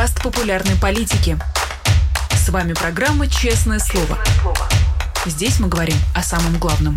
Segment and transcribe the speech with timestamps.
[0.00, 1.36] подкаст популярной политики.
[2.30, 4.18] С вами программа «Честное слово».
[5.26, 6.96] Здесь мы говорим о самом главном.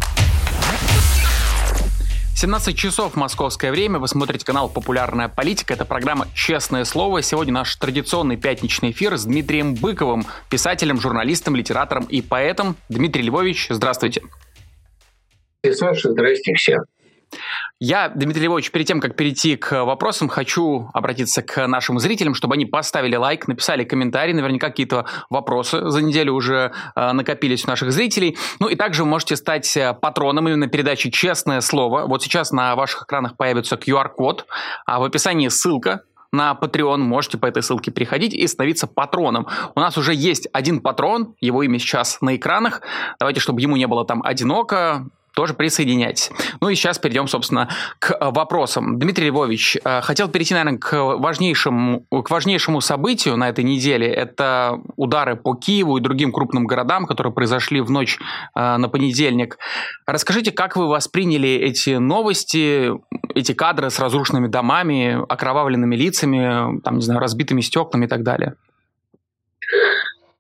[2.38, 4.00] 17 часов московское время.
[4.00, 5.74] Вы смотрите канал «Популярная политика».
[5.74, 7.22] Это программа «Честное слово».
[7.22, 12.78] Сегодня наш традиционный пятничный эфир с Дмитрием Быковым, писателем, журналистом, литератором и поэтом.
[12.88, 14.22] Дмитрий Львович, здравствуйте.
[15.70, 16.80] Саша, здрасте всем.
[17.86, 22.54] Я, Дмитрий Львович, перед тем, как перейти к вопросам, хочу обратиться к нашим зрителям, чтобы
[22.54, 24.34] они поставили лайк, написали комментарий.
[24.34, 28.38] Наверняка какие-то вопросы за неделю уже э, накопились у наших зрителей.
[28.62, 32.06] Ну и также вы можете стать э, патроном именно передачи «Честное слово».
[32.08, 34.46] Вот сейчас на ваших экранах появится QR-код,
[34.86, 37.00] а в описании ссылка на Patreon.
[37.00, 39.46] Можете по этой ссылке переходить и становиться патроном.
[39.76, 42.82] У нас уже есть один патрон, его имя сейчас на экранах.
[43.20, 46.32] Давайте, чтобы ему не было там одиноко, тоже присоединяйтесь.
[46.62, 47.70] Ну и сейчас перейдем, собственно,
[48.00, 49.00] к э, вопросам.
[49.00, 54.08] Дмитрий Львович, э, хотел перейти, наверное, к важнейшему, к важнейшему событию на этой неделе.
[54.08, 58.20] Это удары по Киеву и другим крупным городам, которые произошли в ночь
[58.56, 59.58] э, на понедельник.
[60.06, 62.92] Расскажите, как вы восприняли эти новости,
[63.34, 68.56] эти кадры с разрушенными домами, окровавленными лицами, там, не знаю, разбитыми стеклами и так далее?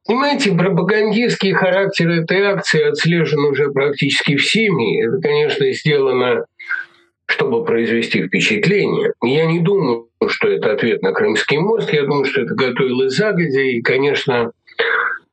[0.05, 5.01] Понимаете, пропагандистский характер этой акции отслежен уже практически всеми.
[5.01, 6.45] Это, конечно, сделано,
[7.25, 9.13] чтобы произвести впечатление.
[9.23, 11.91] Я не думаю, что это ответ на Крымский мост.
[11.93, 13.61] Я думаю, что это готовилось загодя.
[13.61, 14.51] И, конечно,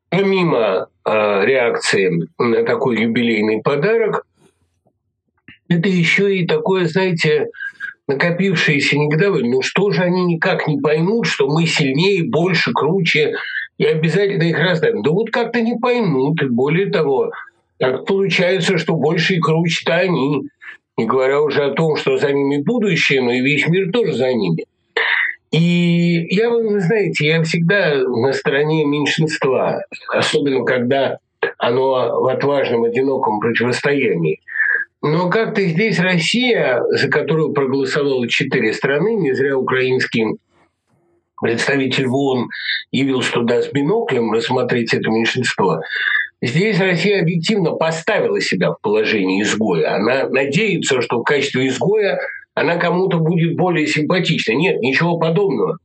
[0.09, 4.25] помимо э, реакции на такой юбилейный подарок,
[5.69, 7.49] это еще и такое, знаете,
[8.07, 9.51] накопившееся негодование.
[9.51, 13.35] Ну что же они никак не поймут, что мы сильнее, больше, круче,
[13.81, 15.03] и обязательно их раздавим.
[15.03, 16.39] Да вот как-то не поймут.
[16.51, 17.31] Более того,
[17.79, 20.43] так получается, что больше и круче-то они.
[20.99, 24.35] Не говоря уже о том, что за ними будущее, но и весь мир тоже за
[24.35, 24.67] ними.
[25.51, 31.17] И я, вы знаете, я всегда на стороне меньшинства, особенно когда
[31.57, 34.41] оно в отважном, одиноком противостоянии.
[35.01, 40.37] Но как-то здесь Россия, за которую проголосовало четыре страны, не зря украинским
[41.41, 42.49] представитель ВОН
[42.91, 45.81] явился туда с биноклем рассмотреть это меньшинство.
[46.43, 49.95] Здесь Россия объективно поставила себя в положение изгоя.
[49.97, 52.19] Она надеется, что в качестве изгоя
[52.55, 54.53] она кому-то будет более симпатична.
[54.53, 55.79] Нет, ничего подобного.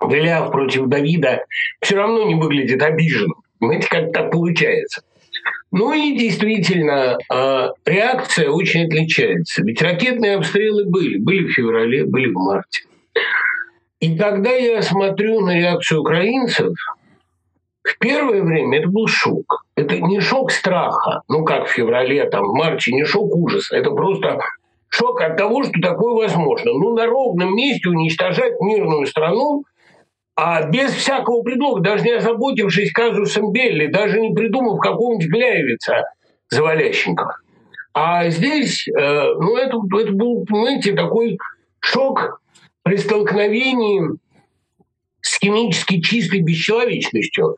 [0.00, 1.44] Голиаф против Давида
[1.80, 3.42] все равно не выглядит обиженным.
[3.60, 5.02] Знаете, как так получается.
[5.70, 9.62] Ну и действительно, а, реакция очень отличается.
[9.62, 11.18] Ведь ракетные обстрелы были.
[11.18, 12.84] Были в феврале, были в марте.
[14.00, 16.74] И когда я смотрю на реакцию украинцев,
[17.82, 19.64] в первое время это был шок.
[19.76, 23.76] Это не шок страха, ну как в феврале, там, в марте, не шок ужаса.
[23.76, 24.40] Это просто
[24.88, 26.72] шок от того, что такое возможно.
[26.72, 29.64] Ну, на ровном месте уничтожать мирную страну,
[30.36, 36.04] а без всякого предлога, даже не озаботившись казусом Белли, даже не придумав какого-нибудь Гляевица
[36.48, 37.36] Завалященкова.
[37.92, 38.92] А здесь, э,
[39.38, 41.38] ну, это, это был, понимаете, такой
[41.78, 42.40] шок
[42.84, 44.02] при столкновении
[45.20, 47.56] с химически чистой бесчеловечностью.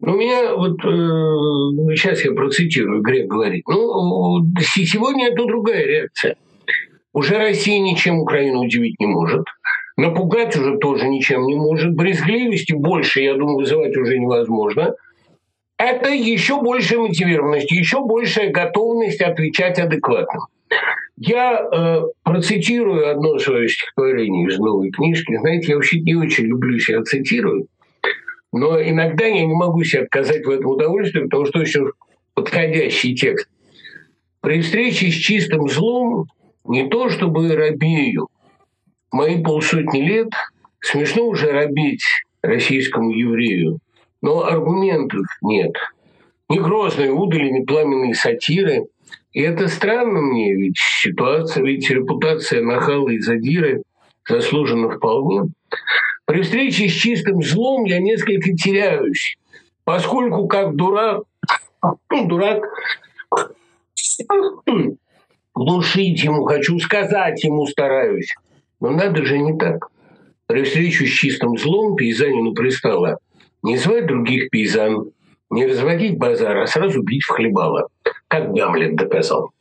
[0.00, 6.36] У меня вот э, сейчас я процитирую, Грек говорит, ну, сегодня это другая реакция.
[7.12, 9.44] Уже Россия ничем Украину удивить не может.
[9.96, 11.94] Напугать уже тоже ничем не может.
[11.94, 14.94] Брезгливости больше, я думаю, вызывать уже невозможно.
[15.76, 20.46] Это еще большая мотивированность, еще большая готовность отвечать адекватно.
[21.16, 25.36] Я э, процитирую одно свое стихотворение из новой книжки.
[25.36, 27.66] Знаете, я вообще не очень люблю себя цитировать,
[28.52, 31.86] но иногда я не могу себе отказать в этом удовольствии, потому что очень
[32.34, 33.48] подходящий текст.
[34.40, 36.26] При встрече с чистым злом
[36.64, 38.28] не то чтобы робею.
[39.12, 40.30] Мои полсотни лет
[40.80, 42.04] смешно уже робить
[42.42, 43.80] российскому еврею,
[44.22, 45.72] но аргументов нет.
[46.48, 48.86] Ни грозные удали, ни пламенные сатиры–
[49.32, 53.82] и это странно мне, ведь ситуация, ведь репутация нахала и задиры
[54.28, 55.52] заслужена вполне.
[56.24, 59.36] При встрече с чистым злом я несколько теряюсь,
[59.84, 61.22] поскольку как дурак,
[62.10, 62.64] ну, дурак,
[65.54, 68.34] глушить ему хочу, сказать ему стараюсь.
[68.80, 69.88] Но надо же не так.
[70.46, 73.18] При встрече с чистым злом пейзанину пристало
[73.62, 75.10] не звать других пейзан,
[75.50, 77.88] не разводить базар, а сразу бить в хлебало,
[78.28, 79.52] как Гамлет доказал.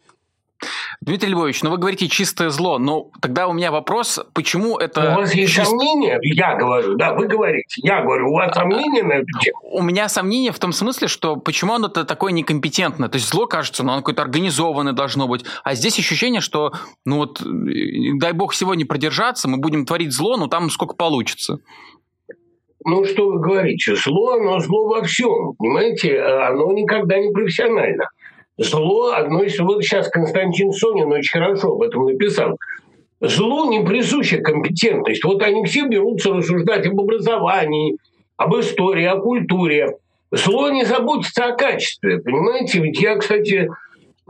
[1.01, 5.13] Дмитрий Львович, ну вы говорите чистое зло, но тогда у меня вопрос, почему это...
[5.13, 5.69] У вас есть чист...
[5.69, 6.19] сомнения?
[6.21, 7.81] Я говорю, да, вы говорите.
[7.81, 9.57] Я говорю, у вас сомнения на эту тему?
[9.63, 13.07] У меня сомнения в том смысле, что почему оно -то такое некомпетентное.
[13.07, 15.45] То есть зло кажется, ну оно какое-то организованное должно быть.
[15.63, 16.73] А здесь ощущение, что,
[17.05, 21.59] ну вот, дай бог сегодня продержаться, мы будем творить зло, но там сколько получится.
[22.85, 28.07] Ну что вы говорите, зло, оно зло во всем, понимаете, оно никогда не профессионально.
[28.57, 29.57] Зло одно из...
[29.59, 32.57] Вот сейчас Константин Сонин очень хорошо об этом написал.
[33.21, 35.23] Злу не присуща компетентность.
[35.23, 37.97] Вот они все берутся рассуждать об образовании,
[38.37, 39.97] об истории, о культуре.
[40.31, 42.79] Зло не заботится о качестве, понимаете?
[42.79, 43.69] Ведь я, кстати,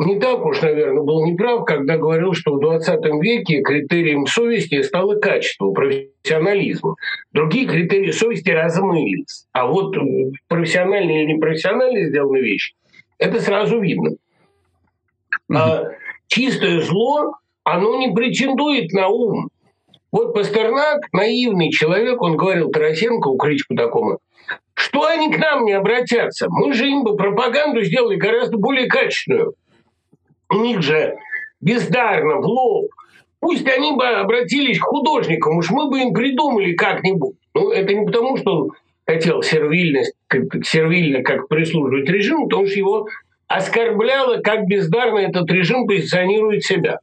[0.05, 5.15] не так уж, наверное, был неправ, когда говорил, что в 20 веке критерием совести стало
[5.15, 6.95] качество, профессионализм.
[7.33, 9.45] Другие критерии совести размылись.
[9.51, 9.95] А вот
[10.47, 12.75] профессиональные или непрофессиональные сделанные вещи,
[13.17, 14.11] это сразу видно.
[15.53, 15.83] А
[16.27, 19.49] чистое зло, оно не претендует на ум.
[20.11, 24.19] Вот Пастернак, наивный человек, он говорил Тарасенко, у критику такому,
[24.73, 26.47] что они к нам не обратятся?
[26.49, 29.55] Мы же им бы пропаганду сделали гораздо более качественную.
[30.51, 31.17] Них же
[31.61, 32.91] бездарно, в лоб.
[33.39, 37.35] Пусть они бы обратились к художникам, уж мы бы им придумали как-нибудь.
[37.53, 38.71] Ну, это не потому, что он
[39.05, 40.13] хотел сервильность,
[40.63, 43.07] сервильно как прислуживать режиму, потому что его
[43.47, 46.99] оскорбляло, как бездарно этот режим позиционирует себя.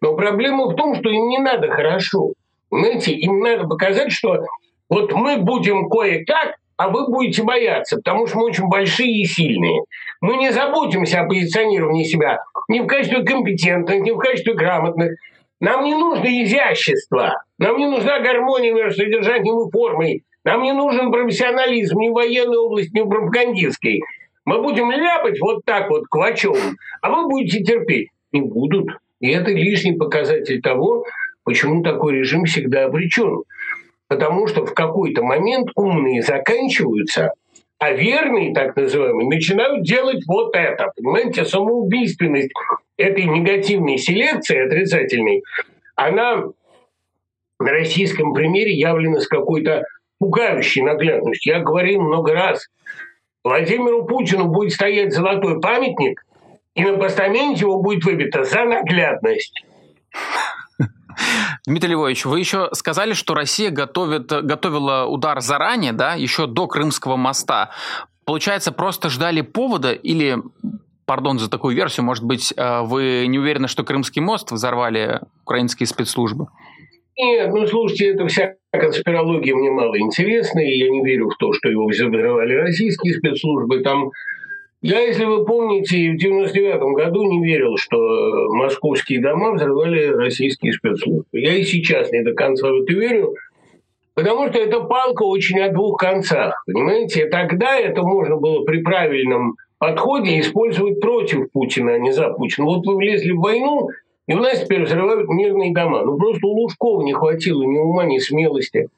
[0.00, 2.32] Но проблема в том, что им не надо хорошо.
[2.70, 4.44] Знаете, им надо показать, что
[4.88, 9.82] вот мы будем кое-как, а вы будете бояться, потому что мы очень большие и сильные.
[10.20, 12.38] Мы не заботимся о позиционировании себя
[12.68, 15.12] ни в качестве компетентных, ни в качестве грамотных.
[15.60, 21.10] Нам не нужно изящество, нам не нужна гармония между содержанием и формой, нам не нужен
[21.10, 24.02] профессионализм ни в военной области, ни в пропагандистской.
[24.44, 26.56] Мы будем ляпать вот так вот квачом,
[27.00, 28.08] а вы будете терпеть.
[28.32, 28.88] Не будут.
[29.20, 31.04] И это лишний показатель того,
[31.44, 33.44] почему такой режим всегда обречен.
[34.08, 37.32] Потому что в какой-то момент умные заканчиваются,
[37.78, 40.92] а верные, так называемые, начинают делать вот это.
[40.96, 42.52] Понимаете, самоубийственность
[42.96, 45.42] этой негативной селекции отрицательной,
[45.96, 46.44] она
[47.58, 49.84] на российском примере явлена с какой-то
[50.18, 51.54] пугающей наглядностью.
[51.54, 52.68] Я говорил много раз,
[53.42, 56.24] Владимиру Путину будет стоять золотой памятник,
[56.74, 59.64] и на постаменте его будет выбито за наглядность.
[61.66, 67.16] Дмитрий Львович, вы еще сказали, что Россия готовит, готовила удар заранее, да, еще до Крымского
[67.16, 67.70] моста.
[68.24, 70.38] Получается, просто ждали повода или,
[71.06, 75.86] пардон за такую версию, может быть, э, вы не уверены, что Крымский мост взорвали украинские
[75.86, 76.46] спецслужбы?
[77.16, 81.52] Нет, ну слушайте, это вся конспирология мне мало интересна, и я не верю в то,
[81.52, 83.80] что его взорвали российские спецслужбы.
[83.80, 84.10] Там
[84.86, 87.96] я, если вы помните, в 99 году не верил, что
[88.50, 91.24] московские дома взорвали российские спецслужбы.
[91.32, 93.34] Я и сейчас не до конца в это верю,
[94.12, 96.62] потому что эта палка очень о двух концах.
[96.66, 102.66] Понимаете, тогда это можно было при правильном подходе использовать против Путина, а не за Путина.
[102.66, 103.88] Вот вы влезли в войну,
[104.26, 106.02] и у нас теперь взрывают мирные дома.
[106.02, 108.88] Ну, просто у Лужкова не хватило ни ума, ни смелости.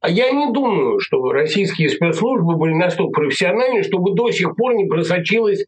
[0.00, 4.86] А я не думаю, что российские спецслужбы были настолько профессиональны, чтобы до сих пор не
[4.86, 5.66] просочилось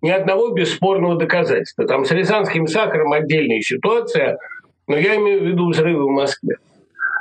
[0.00, 1.86] ни одного бесспорного доказательства.
[1.86, 4.38] Там с рязанским сахаром отдельная ситуация,
[4.88, 6.56] но я имею в виду взрывы в Москве.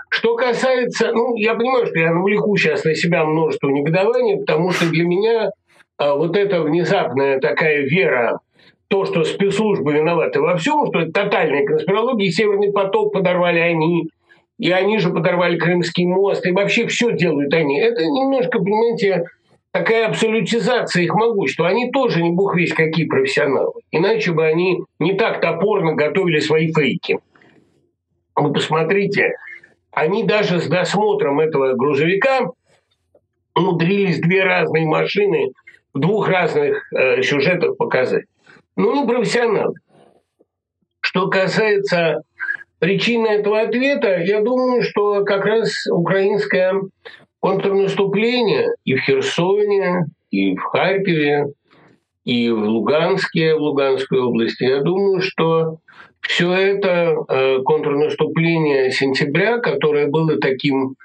[0.10, 4.90] Что касается, ну, я понимаю, что я навлеку сейчас на себя множество негодования, потому что
[4.90, 5.50] для меня
[5.98, 8.40] а, вот эта внезапная такая вера
[8.88, 14.10] то, что спецслужбы виноваты во всем, что это тотальная конспирология, Северный поток подорвали они,
[14.58, 17.80] и они же подорвали Крымский мост, и вообще все делают они.
[17.80, 19.26] Это немножко, понимаете,
[19.72, 21.68] такая абсолютизация их могущества.
[21.68, 23.82] Они тоже не бог весь какие профессионалы.
[23.92, 27.20] Иначе бы они не так топорно готовили свои фейки.
[28.36, 29.34] Вы посмотрите,
[29.92, 32.48] они даже с досмотром этого грузовика
[33.56, 35.52] умудрились две разные машины
[35.94, 38.26] в двух разных э, сюжетах показать
[38.76, 39.76] ну, не профессионалы.
[41.00, 42.22] Что касается
[42.84, 46.74] причины этого ответа, я думаю, что как раз украинское
[47.40, 51.46] контрнаступление и в Херсоне, и в Харькове,
[52.26, 55.78] и в Луганске, в Луганской области, я думаю, что
[56.20, 60.96] все это э, контрнаступление сентября, которое было таким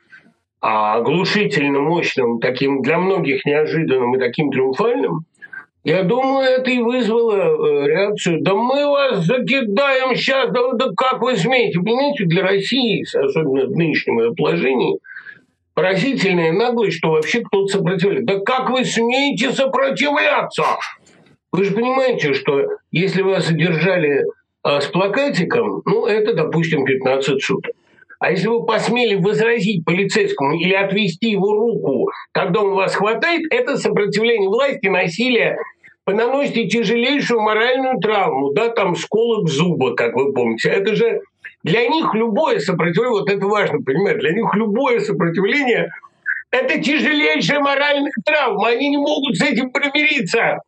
[0.60, 5.26] а, оглушительно мощным, таким для многих неожиданным и таким триумфальным,
[5.88, 8.42] я думаю, это и вызвало э, реакцию.
[8.42, 11.78] Да мы вас закидаем сейчас, да, да как вы смеете?
[11.78, 14.98] Понимаете, для России, особенно в нынешнем положении,
[15.72, 18.26] поразительная наглость, что вообще кто-то сопротивляется.
[18.26, 20.62] Да как вы смеете сопротивляться?
[21.52, 24.24] Вы же понимаете, что если вас задержали
[24.62, 27.72] а, с плакатиком, ну, это, допустим, 15 суток.
[28.18, 33.78] А если вы посмели возразить полицейскому или отвести его руку, когда он вас хватает, это
[33.78, 35.56] сопротивление власти, насилие
[36.08, 40.70] вы наносите тяжелейшую моральную травму, да, там сколок зуба, как вы помните.
[40.70, 41.20] Это же
[41.62, 45.90] для них любое сопротивление, вот это важно понимать, для них любое сопротивление
[46.50, 48.68] Это тяжелейшая моральная травма.
[48.68, 50.62] Они не могут с этим примириться.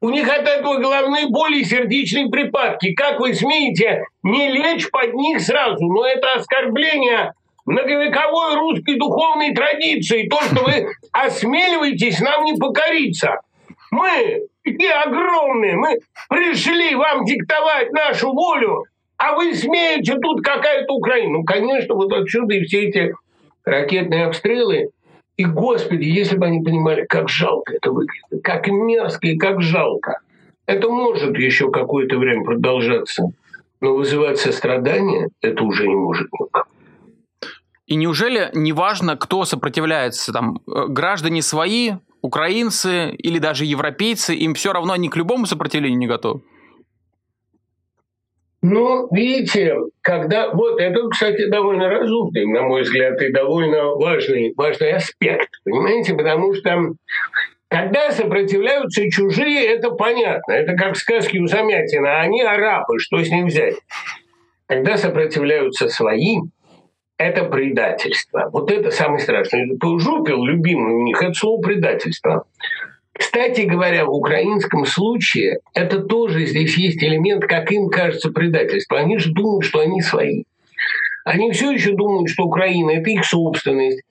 [0.00, 2.92] У них от этого головные боли и сердечные припадки.
[2.94, 5.86] Как вы смеете не лечь под них сразу?
[5.86, 7.34] Но это оскорбление
[7.66, 10.26] многовековой русской духовной традиции.
[10.26, 13.42] То, что вы осмеливаетесь нам не покориться.
[13.92, 15.98] Мы такие огромные, мы
[16.30, 18.84] пришли вам диктовать нашу волю,
[19.18, 21.38] а вы смеете тут какая-то Украина.
[21.38, 23.14] Ну, конечно, вот отсюда и все эти
[23.64, 24.88] ракетные обстрелы.
[25.36, 30.20] И, Господи, если бы они понимали, как жалко это выглядит, как мерзко и как жалко.
[30.64, 33.24] Это может еще какое-то время продолжаться,
[33.82, 36.66] но вызывать сострадание это уже не может никак.
[37.86, 41.92] И неужели неважно, кто сопротивляется, там, э, граждане свои,
[42.22, 46.40] украинцы или даже европейцы, им все равно они к любому сопротивлению не готовы?
[48.62, 50.52] Ну, видите, когда...
[50.52, 56.14] Вот это, кстати, довольно разумный, на мой взгляд, и довольно важный, важный аспект, понимаете?
[56.14, 56.94] Потому что
[57.72, 60.52] когда сопротивляются чужие, это понятно.
[60.52, 62.20] Это как сказки у Замятина.
[62.20, 63.76] Они арабы, что с ним взять?
[64.66, 66.38] Когда сопротивляются свои,
[67.22, 68.50] это предательство.
[68.52, 69.66] Вот это самое страшное.
[69.98, 72.44] Жупил, любимый у них, это слово предательство.
[73.12, 78.98] Кстати говоря, в украинском случае это тоже здесь есть элемент, как им кажется, предательства.
[78.98, 80.44] Они же думают, что они свои.
[81.24, 84.02] Они все еще думают, что Украина– это их собственность,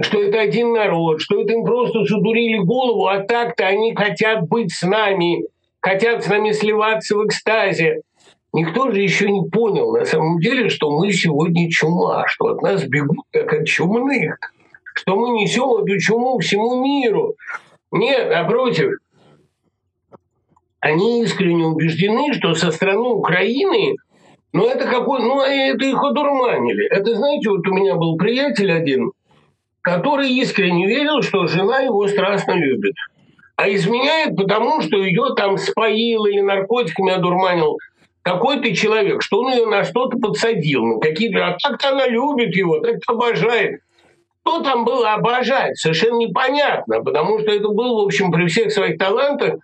[0.00, 4.72] что это один народ, что это им просто задурили голову, а так-то они хотят быть
[4.72, 5.44] с нами,
[5.80, 8.02] хотят с нами сливаться в экстазе.
[8.52, 12.84] Никто же еще не понял на самом деле, что мы сегодня чума, что от нас
[12.84, 14.38] бегут как от чумных,
[14.94, 17.36] что мы несем эту чуму всему миру,
[17.90, 18.98] нет, напротив,
[20.80, 23.96] они искренне убеждены, что со стороны Украины,
[24.52, 26.86] ну это какой, ну это их одурманили.
[26.86, 29.12] Это, знаете, вот у меня был приятель один,
[29.80, 32.94] который искренне верил, что жена его страстно любит.
[33.58, 37.78] А изменяет потому, что ее там споил или наркотиками одурманил
[38.22, 41.44] какой-то человек, что он ее на что-то подсадил, на какие-то...
[41.44, 43.80] А так-то она любит его, так-то обожает.
[44.46, 48.96] Что там было обожать, совершенно непонятно, потому что это был, в общем, при всех своих
[48.96, 49.56] талантах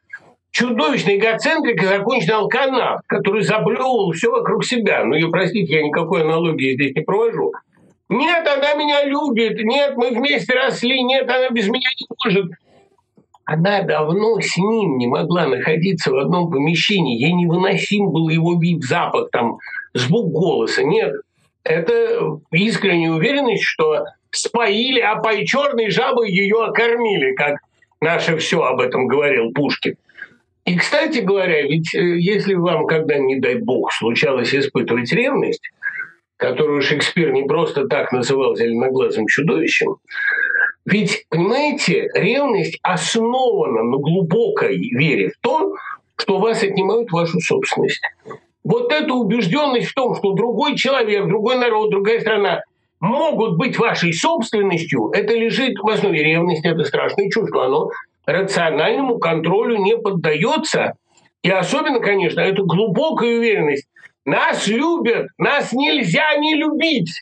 [0.51, 5.05] чудовищный эгоцентрик и законченный алканав, который заблевывал все вокруг себя.
[5.05, 7.53] Ну, и простите, я никакой аналогии здесь не провожу.
[8.09, 12.51] Нет, она меня любит, нет, мы вместе росли, нет, она без меня не может.
[13.47, 17.21] Она давно с ним не могла находиться в одном помещении.
[17.21, 19.59] Ей невыносим был его вид, запах, там,
[19.93, 20.83] звук голоса.
[20.83, 21.13] Нет,
[21.63, 27.59] это искренняя уверенность, что споили, а пой черной жабы ее окормили, как
[28.01, 29.97] наше все об этом говорил Пушкин.
[30.65, 35.71] И, кстати говоря, ведь э, если вам когда, не дай бог, случалось испытывать ревность,
[36.39, 39.97] которую Шекспир не просто так называл зеленоглазым чудовищем,
[40.85, 45.75] ведь, понимаете, ревность основана на глубокой вере в то,
[46.17, 48.03] что вас отнимают вашу собственность.
[48.63, 52.63] Вот эта убежденность в том, что другой человек, другой народ, другая страна
[53.01, 57.91] могут быть вашей собственностью, это лежит в основе ревности, это страшное чувство, оно
[58.27, 60.95] рациональному контролю не поддается.
[61.43, 63.87] И особенно, конечно, это глубокая уверенность.
[64.25, 67.21] Нас любят, нас нельзя не любить.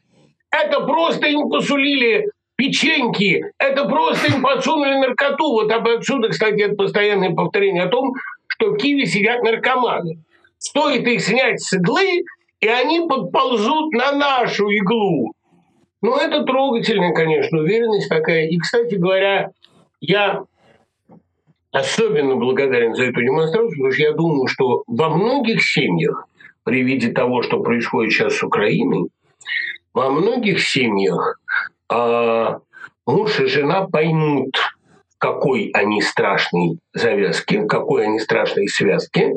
[0.50, 2.28] Это просто им посулили
[2.62, 5.52] печеньки, это просто им подсунули наркоту.
[5.52, 8.12] Вот об отсюда, кстати, это постоянное повторение о том,
[8.47, 10.19] что в Киеве сидят наркоманы.
[10.59, 12.23] Стоит их снять с иглы,
[12.61, 15.33] и они подползут на нашу иглу.
[16.02, 18.47] Ну, это трогательная, конечно, уверенность такая.
[18.49, 19.50] И, кстати говоря,
[20.00, 20.45] я
[21.73, 26.28] особенно благодарен за эту демонстрацию, потому что я думаю, что во многих семьях
[26.62, 29.09] при виде того, что происходит сейчас с Украиной,
[29.92, 31.40] во многих семьях
[31.93, 32.61] а,
[33.07, 34.57] муж и жена поймут,
[35.19, 39.33] какой они страшной завязки, какой они страшной связки,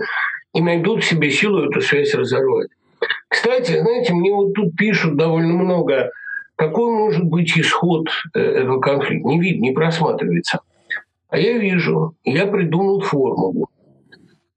[0.54, 2.70] и найдут в себе силу эту связь разорвать.
[3.28, 6.12] Кстати, знаете, мне вот тут пишут довольно много
[6.56, 9.28] какой может быть исход э, этого конфликта?
[9.28, 10.62] Не видно, не просматривается.
[11.30, 13.70] А я вижу, я придумал формулу.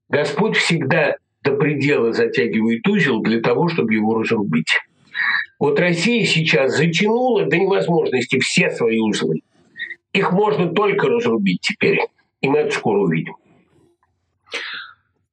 [0.09, 4.79] Господь всегда до предела затягивает узел для того, чтобы его разрубить.
[5.59, 9.43] Вот Россия сейчас затянула до невозможности все свои узлы.
[10.13, 12.01] Их можно только разрубить теперь.
[12.41, 13.35] И мы это скоро увидим.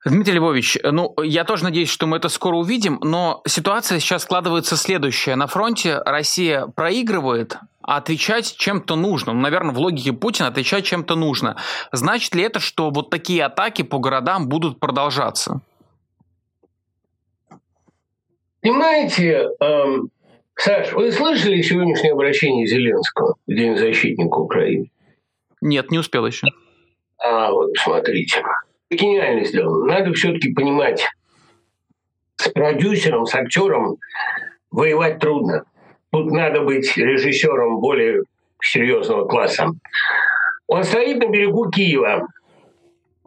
[0.06, 4.78] Дмитрий Львович, ну, я тоже надеюсь, что мы это скоро увидим, но ситуация сейчас складывается
[4.78, 5.36] следующая.
[5.36, 9.34] На фронте Россия проигрывает, а отвечать чем-то нужно.
[9.34, 11.58] Ну, наверное, в логике Путина отвечать чем-то нужно.
[11.92, 15.62] Значит ли это, что вот такие атаки по городам будут продолжаться?
[18.62, 20.10] Понимаете, эм,
[20.58, 23.36] Саш, вы слышали сегодняшнее обращение Зеленского?
[23.46, 24.90] День защитника Украины?
[25.62, 26.48] Нет, не успел еще.
[27.18, 28.42] А вот смотрите,
[28.90, 29.86] гениально сделано.
[29.86, 31.06] Надо все-таки понимать,
[32.38, 33.98] с продюсером, с актером
[34.72, 35.66] воевать трудно.
[36.12, 38.24] Тут надо быть режиссером более
[38.62, 39.68] серьезного класса.
[40.68, 42.28] Он стоит на берегу Киева,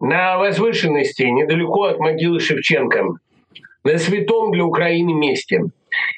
[0.00, 3.04] на возвышенности, недалеко от могилы Шевченко,
[3.84, 5.64] на святом для Украины месте.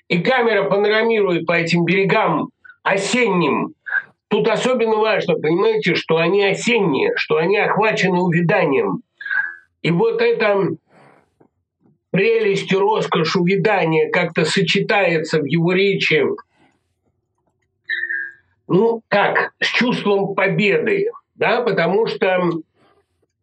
[0.08, 2.50] И камера панорамирует по этим берегам
[2.82, 3.74] осенним.
[4.28, 9.02] Тут особенно важно, понимаете, что они осенние, что они охвачены увиданием.
[9.82, 10.76] И вот это
[12.10, 16.24] прелесть и роскошь увядания как-то сочетается в его речи,
[18.68, 22.40] ну, как, с чувством победы, да, потому что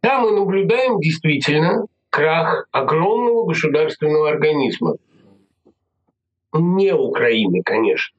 [0.02, 4.96] да, мы наблюдаем действительно крах огромного государственного организма.
[6.54, 8.16] Не Украины, конечно.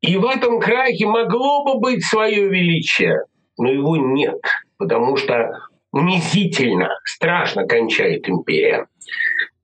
[0.00, 3.22] И в этом крахе могло бы быть свое величие,
[3.58, 4.40] но его нет,
[4.78, 5.50] потому что
[5.92, 8.86] унизительно, страшно кончает империя.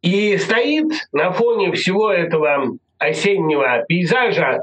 [0.00, 4.62] И стоит на фоне всего этого осеннего пейзажа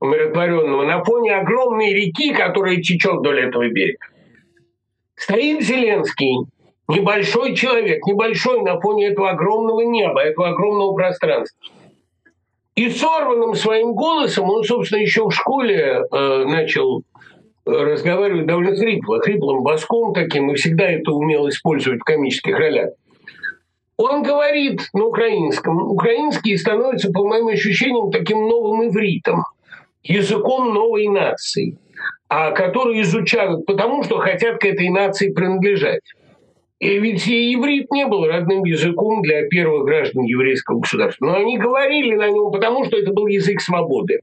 [0.00, 4.06] умиротворенного, на фоне огромной реки, которая течет вдоль этого берега.
[5.16, 6.46] Стоит Зеленский,
[6.86, 11.58] небольшой человек, небольшой на фоне этого огромного неба, этого огромного пространства.
[12.78, 17.02] И сорванным своим голосом, он, собственно, еще в школе э, начал
[17.66, 22.90] разговаривать довольно хрипло, хриплым баском таким, и всегда это умел использовать в комических ролях.
[23.96, 25.90] Он говорит на украинском.
[25.90, 29.42] Украинский становится, по моим ощущениям, таким новым ивритом,
[30.04, 31.76] языком новой нации,
[32.28, 36.02] а который изучают потому, что хотят к этой нации принадлежать.
[36.80, 41.26] И ведь иврит не был родным языком для первых граждан еврейского государства.
[41.26, 44.20] Но они говорили на нем, потому что это был язык свободы.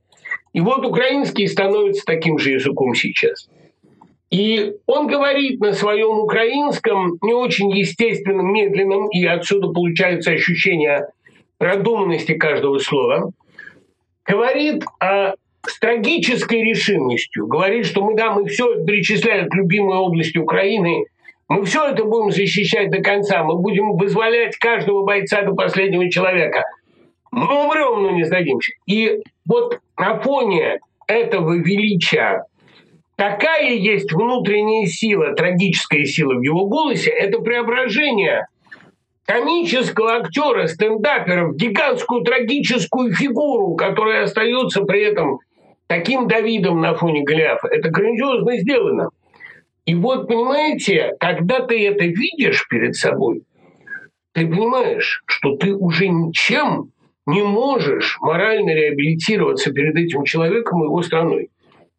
[0.53, 3.49] И вот украинский становится таким же языком сейчас.
[4.31, 11.07] И он говорит на своем украинском не очень естественном, медленном, и отсюда получается ощущение
[11.57, 13.31] продуманности каждого слова.
[14.25, 15.33] Говорит о
[15.67, 21.05] с трагической решимостью говорит, что мы, да, мы все перечисляют любимые области Украины,
[21.47, 26.63] мы все это будем защищать до конца, мы будем вызволять каждого бойца до последнего человека.
[27.31, 28.71] Мы умрем, но не сдадимся.
[28.87, 32.45] И вот на фоне этого величия
[33.15, 38.47] такая есть внутренняя сила, трагическая сила в его голосе, это преображение
[39.25, 45.39] комического актера, стендапера в гигантскую трагическую фигуру, которая остается при этом
[45.87, 47.67] таким Давидом на фоне Голиафа.
[47.67, 49.09] Это грандиозно сделано.
[49.85, 53.43] И вот, понимаете, когда ты это видишь перед собой,
[54.33, 56.91] ты понимаешь, что ты уже ничем
[57.27, 61.49] не можешь морально реабилитироваться перед этим человеком и его страной.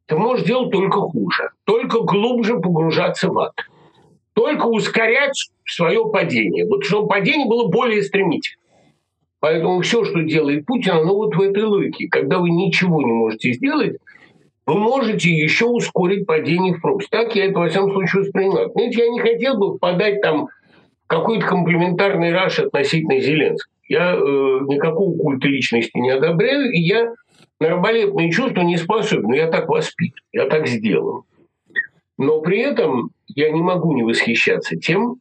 [0.07, 3.55] Ты можешь делать только хуже, только глубже погружаться в ад,
[4.35, 6.67] только ускорять свое падение.
[6.67, 8.61] Вот чтобы падение было более стремительным.
[9.41, 12.09] Поэтому все, что делает Путин, оно вот в этой логике.
[12.09, 13.99] Когда вы ничего не можете сделать,
[14.67, 17.11] вы можете еще ускорить падение в пропасть.
[17.11, 18.71] Так я это, во всяком случае, воспринимаю.
[18.71, 23.73] Знаете, я не хотел бы впадать там в какой-то комплементарный раш относительно Зеленского.
[23.89, 27.15] Я э, никакого культа личности не одобряю, и я
[27.61, 29.33] на раболепные чувства не способен.
[29.33, 31.23] Я так воспитан, я так сделан.
[32.19, 35.17] Но при этом я не могу не восхищаться тем,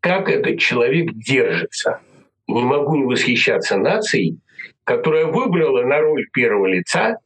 [0.00, 2.00] как этот человек держится–
[2.48, 4.38] не могу не восхищаться нацией,
[4.84, 7.18] которая выбрала на роль первого лица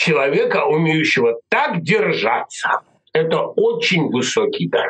[0.00, 2.80] человека, умеющего так держаться.
[3.12, 4.88] Это очень высокий дар.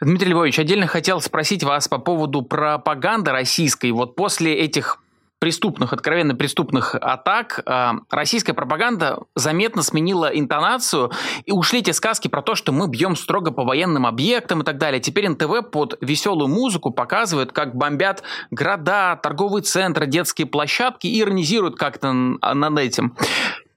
[0.00, 3.90] Дмитрий Львович, отдельно хотел спросить вас по поводу пропаганды российской.
[3.92, 5.02] Вот после этих
[5.38, 11.10] преступных, откровенно преступных атак, э, российская пропаганда заметно сменила интонацию,
[11.44, 14.78] и ушли эти сказки про то, что мы бьем строго по военным объектам и так
[14.78, 15.00] далее.
[15.00, 21.76] Теперь НТВ под веселую музыку показывает, как бомбят города, торговые центры, детские площадки и иронизируют
[21.76, 23.14] как-то над этим.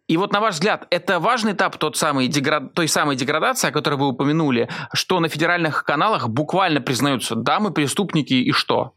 [0.09, 2.73] И вот на ваш взгляд, это важный этап тот самый деград...
[2.73, 7.71] той самой деградации, о которой вы упомянули, что на федеральных каналах буквально признаются, да, мы
[7.71, 8.93] преступники и что?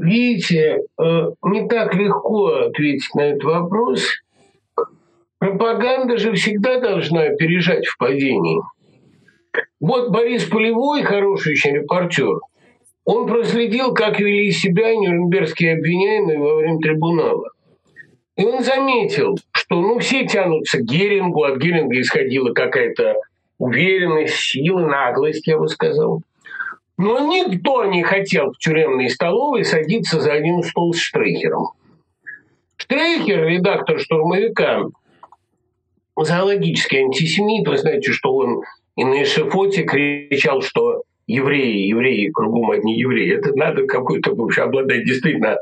[0.00, 4.08] Видите, э, не так легко ответить на этот вопрос.
[5.38, 8.60] Пропаганда же всегда должна опережать в падении.
[9.78, 12.38] Вот Борис Полевой, хороший очень репортер,
[13.04, 17.50] он проследил, как вели себя нюрнбергские обвиняемые во время трибунала.
[18.36, 23.16] И он заметил, что ну, все тянутся к Герингу, от Геринга исходила какая-то
[23.58, 26.22] уверенность, сила, наглость, я бы сказал.
[27.02, 31.68] Но никто не хотел в тюремной столовой садиться за один стол с Штрейхером.
[32.76, 34.82] Штрейхер, редактор «Штурмовика»,
[36.14, 38.64] зоологический антисемит, вы знаете, что он
[38.96, 43.34] и на эшифоте кричал, что евреи, евреи, кругом одни евреи.
[43.34, 45.56] Это надо какой-то вообще обладать действительно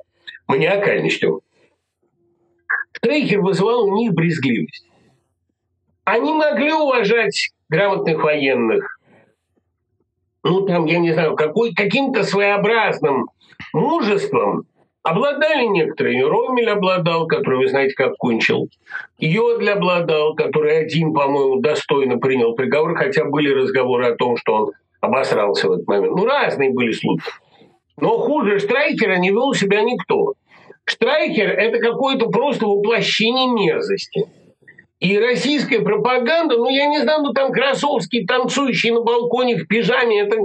[0.49, 1.43] маниакальностью.
[2.97, 4.89] Штрейхер вызывал у них брезгливость.
[6.03, 8.98] Они могли уважать грамотных военных,
[10.45, 13.27] ну там, я не знаю, какой, каким-то своеобразным
[13.73, 14.65] мужеством
[15.03, 16.27] обладали некоторые.
[16.27, 18.69] Ромель обладал, который, вы знаете, как кончил.
[19.19, 24.73] Йодль обладал, который один, по-моему, достойно принял приговор, хотя были разговоры о том, что он
[25.01, 26.15] обосрался в этот момент.
[26.17, 27.33] Ну, разные были случаи.
[27.97, 30.35] Но хуже Штрайкера не вел себя никто.
[30.85, 34.25] Штрайкер– это какое-то просто воплощение мерзости.
[35.01, 40.23] И российская пропаганда, ну, я не знаю, ну, там Красовский, танцующий на балконе в пижаме,
[40.23, 40.37] это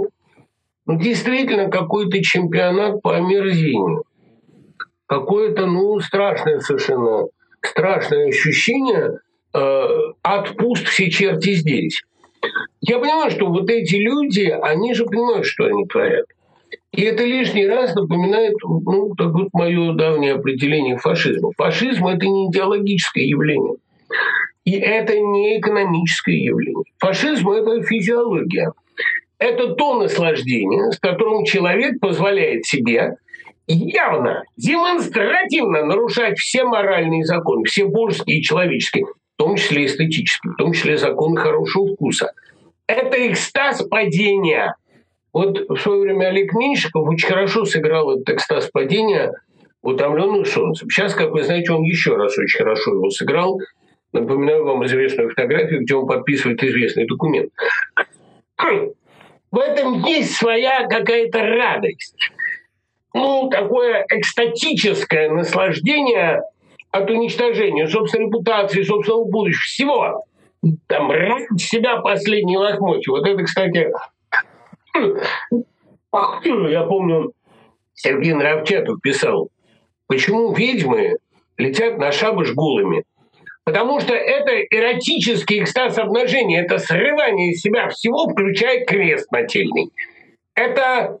[0.86, 4.04] ну, действительно какой-то чемпионат по омерзению.
[5.06, 7.26] Какое-то, ну, страшное совершенно,
[7.62, 9.18] страшное ощущение
[9.52, 9.86] э,
[10.22, 12.02] «отпуст все черти здесь».
[12.80, 16.26] Я понимаю, что вот эти люди, они же понимают, что они творят.
[16.92, 21.50] И это лишний раз напоминает, ну, так вот мое давнее определение фашизма.
[21.56, 23.76] Фашизм– это не идеологическое явление.
[24.64, 26.84] И это не экономическое явление.
[26.98, 28.72] Фашизм– это физиология.
[29.38, 33.16] Это то наслаждение, с которым человек позволяет себе
[33.66, 40.56] явно, демонстративно нарушать все моральные законы, все божеские и человеческие, в том числе эстетические, в
[40.56, 42.32] том числе законы хорошего вкуса.
[42.86, 44.76] Это экстаз падения.
[45.32, 49.32] Вот в свое время Олег Меньшиков очень хорошо сыграл этот экстаз падения
[49.82, 50.88] «Утомленную солнцем».
[50.88, 53.58] Сейчас, как вы знаете, он еще раз очень хорошо его сыграл.
[54.14, 57.50] Напоминаю вам известную фотографию, где он подписывает известный документ.
[59.50, 62.30] В этом есть своя какая-то радость.
[63.12, 66.42] Ну, такое экстатическое наслаждение
[66.92, 70.24] от уничтожения собственной репутации, собственного будущего, всего.
[70.86, 73.12] Там ради себя последний лохмотья.
[73.12, 73.90] Вот это, кстати,
[76.12, 77.32] я помню,
[77.94, 79.50] Сергей Нравчатов писал,
[80.06, 81.16] почему ведьмы
[81.58, 83.02] летят на шабаш голыми.
[83.64, 89.90] Потому что это эротический экстаз обнажения, это срывание из себя всего, включая крест нательный.
[90.54, 91.18] Это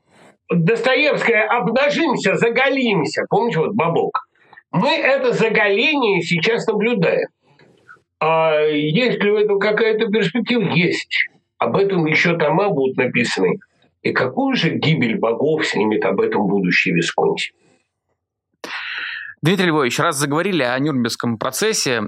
[0.50, 3.24] Достоевская «обнажимся, заголимся».
[3.30, 4.28] Помните, вот бабок?
[4.70, 7.28] Мы это заголение сейчас наблюдаем.
[8.20, 10.62] А есть ли в этом какая-то перспектива?
[10.74, 11.28] Есть.
[11.58, 13.58] Об этом еще тома будут написаны.
[14.02, 17.52] И какую же гибель богов снимет об этом будущий Висконти?
[19.40, 22.02] Дмитрий Львович, раз заговорили о Нюрнбергском процессе,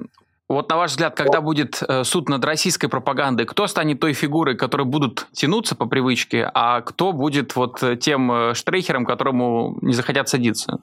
[0.49, 4.57] вот на ваш взгляд, когда будет э, суд над российской пропагандой, кто станет той фигурой,
[4.57, 10.29] которые будут тянуться по привычке, а кто будет вот тем э, штрейхером, которому не захотят
[10.29, 10.79] садиться?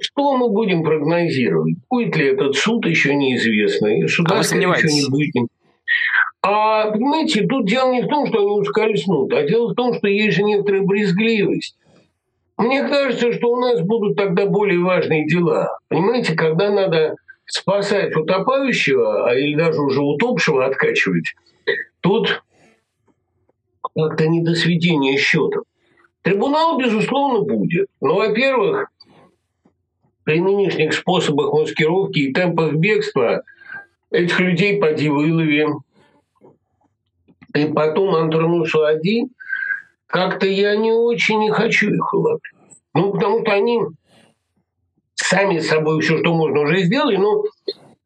[0.00, 1.74] Что мы будем прогнозировать?
[1.90, 3.88] Будет ли этот суд, еще неизвестно.
[3.88, 4.92] И суда, а вы сомневаетесь?
[4.92, 5.48] не будет.
[6.42, 10.06] А, понимаете, тут дело не в том, что они ускользнут, а дело в том, что
[10.06, 11.76] есть же некоторая брезгливость.
[12.56, 15.78] Мне кажется, что у нас будут тогда более важные дела.
[15.88, 17.16] Понимаете, когда надо
[17.48, 21.34] спасать утопающего, а или даже уже утопшего откачивать,
[22.00, 22.42] тут
[23.94, 25.64] как-то не до сведения счетов.
[26.22, 27.88] Трибунал, безусловно, будет.
[28.00, 28.88] Но, во-первых,
[30.24, 33.42] при нынешних способах маскировки и темпах бегства
[34.10, 35.66] этих людей поди вылови.
[37.54, 39.30] И потом Антронусу один,
[40.06, 42.42] как-то я не очень не хочу их ловить.
[42.94, 43.80] Ну, потому что они
[45.28, 47.16] сами с собой все, что можно, уже сделали.
[47.16, 47.44] Но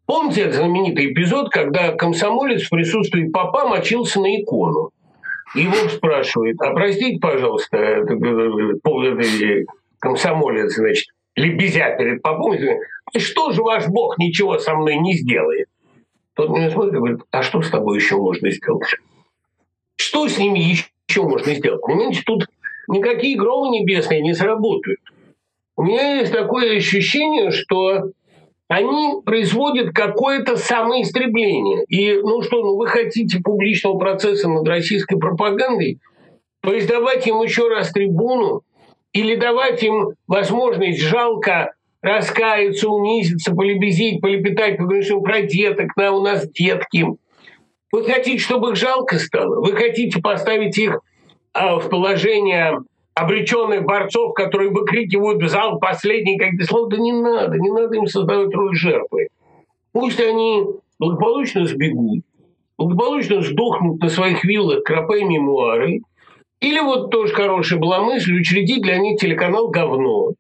[0.07, 4.91] помните этот знаменитый эпизод, когда комсомолец в присутствии папа мочился на икону?
[5.55, 9.65] Его спрашивает, а простите, пожалуйста, это, это,
[9.99, 15.69] комсомолец, значит, лебезя перед попом, и что же ваш Бог ничего со мной не сделает?
[16.35, 18.97] Тот меня смотрит и говорит, а что с тобой еще можно сделать?
[19.97, 20.59] Что с ними
[21.07, 21.83] еще можно сделать?
[21.83, 22.47] Понимаете, тут
[22.89, 25.01] никакие громы небесные не сработают
[25.77, 28.13] у меня есть такое ощущение, что
[28.69, 31.85] они производят какое-то самоистребление.
[31.89, 35.99] И, ну что, ну вы хотите публичного процесса над российской пропагандой,
[36.61, 38.63] то есть давать им еще раз трибуну
[39.13, 46.23] или давать им возможность жалко раскаяться, унизиться, полебезить, полепетать, поговорить что про деток, на, у
[46.23, 47.07] нас детки.
[47.93, 49.61] Вы хотите, чтобы их жалко стало?
[49.61, 51.01] Вы хотите поставить их
[51.53, 52.79] а, в положение
[53.15, 58.07] обреченных борцов, которые выкрикивают в зал последний как-то слово, да не надо, не надо им
[58.07, 59.29] создавать роль жертвы.
[59.93, 60.65] Пусть они
[60.99, 62.21] благополучно сбегут,
[62.79, 66.01] благополучно сдохнут на своих виллах, кропая мемуары,
[66.61, 70.33] или вот тоже хорошая была мысль, учредить для них телеканал «Говно».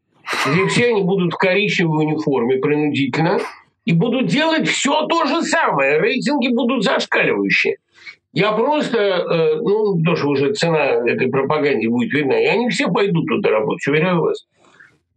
[0.46, 3.38] где все они будут в коричневой униформе принудительно
[3.84, 5.98] и будут делать все то же самое.
[5.98, 7.76] Рейтинги будут зашкаливающие.
[8.32, 12.40] Я просто, э, ну, тоже уже цена этой пропаганде будет видна.
[12.40, 14.46] И они все пойдут туда работать, уверяю вас.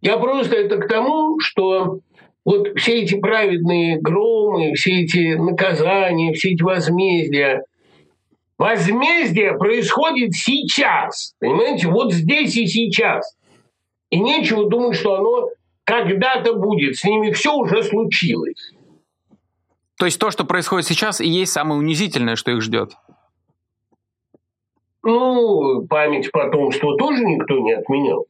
[0.02, 2.00] Я просто это к тому, что
[2.44, 7.64] вот все эти праведные громы, все эти наказания, все эти возмездия,
[8.58, 13.36] возмездие происходит сейчас, понимаете, вот здесь и сейчас.
[14.12, 15.50] И нечего думать, что оно
[15.86, 16.96] когда-то будет.
[16.98, 18.75] С ними все уже случилось.
[19.98, 22.92] То есть то, что происходит сейчас, и есть самое унизительное, что их ждет?
[25.04, 28.26] Ну, память потомства тоже никто не отменял.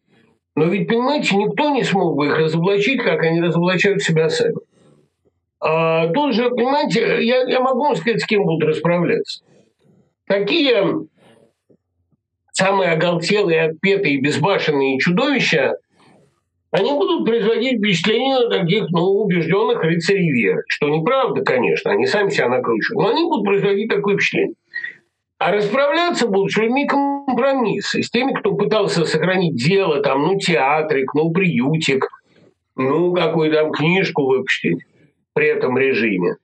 [0.56, 4.56] Но ведь, понимаете, никто не смог бы их разоблачить, как они разоблачают себя сами.
[5.60, 9.44] А тут же, понимаете, я, я могу вам сказать, с кем будут расправляться.
[10.28, 11.08] Такие
[12.52, 15.78] самые оголтелые, отпетые, безбашенные чудовища,
[16.76, 20.64] они будут производить впечатление таких, ну, убежденных рыцарей веры.
[20.68, 24.56] Что неправда, конечно, они сами себя накручивают, но они будут производить такое впечатление.
[25.38, 31.14] А расправляться будут с людьми компромиссы, с теми, кто пытался сохранить дело, там, ну, театрик,
[31.14, 32.10] ну, приютик,
[32.76, 34.84] ну, какую там книжку выпустить
[35.34, 36.36] при этом режиме.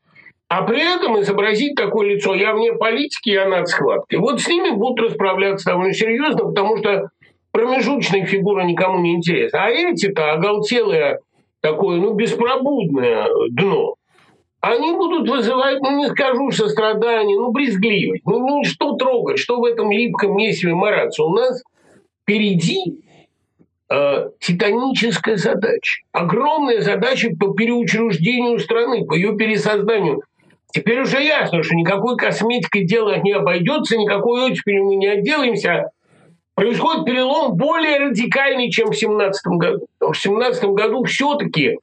[0.48, 4.20] А при этом изобразить такое лицо, я вне политики, я над схваткой.
[4.20, 7.10] Вот с ними будут расправляться довольно серьезно, потому что
[7.52, 9.66] промежуточная фигура никому не интересна.
[9.66, 11.20] А эти-то оголтелые
[11.62, 13.96] такое, ну, беспробудное дно,
[14.62, 18.24] они будут вызывать, ну, не скажу, сострадание, ну, брезгливость.
[18.26, 21.24] Ну, ну, что трогать, что в этом липком месиве мараться?
[21.24, 21.64] У нас
[22.22, 23.02] впереди
[23.90, 26.04] э, титаническая задача.
[26.12, 30.22] Огромная задача по переучреждению страны, по ее пересозданию.
[30.72, 35.90] Теперь уже ясно, что никакой косметикой дело не обойдется, никакой оттепелью мы не отделаемся.
[36.56, 39.86] Происходит перелом более радикальный, чем в 2017 году.
[40.00, 41.78] в 2017 году все-таки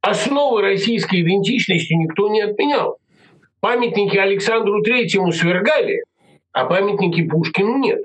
[0.00, 2.98] основы российской идентичности никто не отменял.
[3.60, 6.02] Памятники Александру Третьему свергали,
[6.52, 8.02] а памятники Пушкину нет.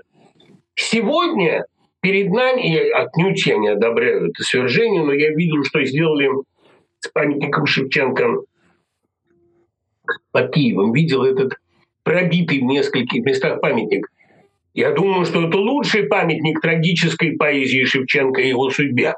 [0.73, 1.65] Сегодня
[2.01, 6.29] перед нами, я отнюдь я не одобряю это свержение, но я видел, что сделали
[6.99, 8.43] с памятником Шевченко
[10.31, 10.93] под Киевом.
[10.93, 11.53] Видел этот
[12.03, 14.07] пробитый в нескольких местах памятник.
[14.73, 19.15] Я думаю, что это лучший памятник трагической поэзии Шевченко и его судьбе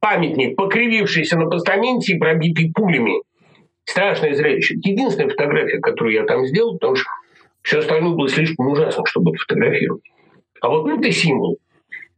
[0.00, 3.22] памятник, покривившийся на постаменте и пробитый пулями.
[3.84, 4.74] Страшное зрелище.
[4.82, 7.08] Единственная фотография, которую я там сделал, потому что
[7.62, 10.02] все остальное было слишком ужасно, чтобы фотографировать.
[10.60, 11.58] А вот это символ.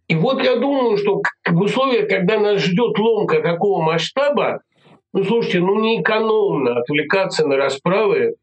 [0.08, 4.60] И вот я думаю, что в условиях, когда нас ждет ломка такого масштаба,
[5.12, 8.34] ну, слушайте, ну, не экономно отвлекаться на расправы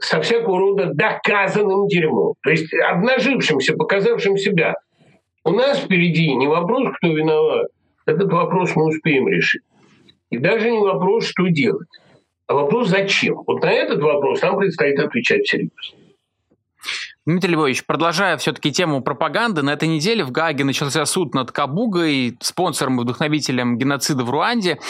[0.00, 2.34] со всякого рода доказанным дерьмом.
[2.42, 4.74] То есть обнажившимся, показавшим себя.
[5.44, 7.68] У нас впереди не вопрос, кто виноват,
[8.06, 9.62] этот вопрос мы успеем решить.
[10.30, 11.88] И даже не вопрос, что делать,
[12.46, 13.42] а вопрос зачем.
[13.46, 15.99] Вот на этот вопрос нам предстоит отвечать серьезно.
[17.26, 22.38] Дмитрий Львович, продолжая все-таки тему пропаганды, на этой неделе в Гааге начался суд над Кабугой,
[22.40, 24.80] спонсором и вдохновителем геноцида в Руанде.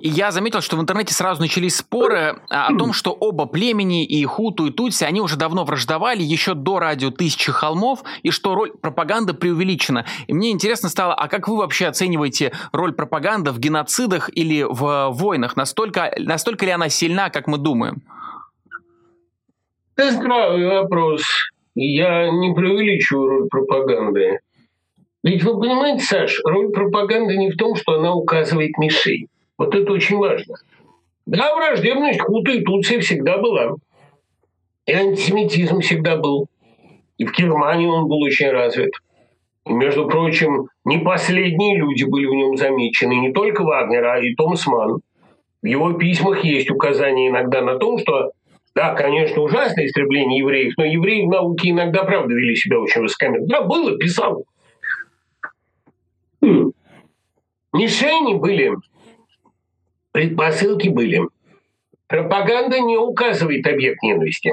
[0.00, 4.24] И я заметил, что в интернете сразу начались споры о том, что оба племени, и
[4.24, 8.72] Хуту, и Тутси, они уже давно враждовали, еще до радио «Тысячи холмов», и что роль
[8.72, 10.06] пропаганды преувеличена.
[10.26, 15.10] И мне интересно стало, а как вы вообще оцениваете роль пропаганды в геноцидах или в
[15.12, 15.54] войнах?
[15.56, 18.02] Настолько, настолько ли она сильна, как мы думаем?
[19.94, 21.22] Это здравый вопрос
[21.76, 24.40] я не преувеличиваю роль пропаганды.
[25.22, 29.28] Ведь вы понимаете, Саш, роль пропаганды не в том, что она указывает мишень.
[29.58, 30.54] Вот это очень важно.
[31.26, 33.74] Да, враждебность Хута и Туции всегда была.
[34.86, 36.46] И антисемитизм всегда был.
[37.18, 38.92] И в Германии он был очень развит.
[39.66, 43.14] И, между прочим, не последние люди были в нем замечены.
[43.14, 45.00] Не только Вагнер, а и Томас Манн.
[45.62, 48.30] В его письмах есть указания иногда на том, что
[48.76, 53.46] да, конечно, ужасное истребление евреев, но евреи в науке иногда, правда, вели себя очень высокомерно.
[53.46, 54.44] Да, было, писал.
[56.42, 56.72] Хм.
[57.72, 58.74] Мишени были,
[60.12, 61.22] предпосылки были.
[62.06, 64.52] Пропаганда не указывает объект ненависти.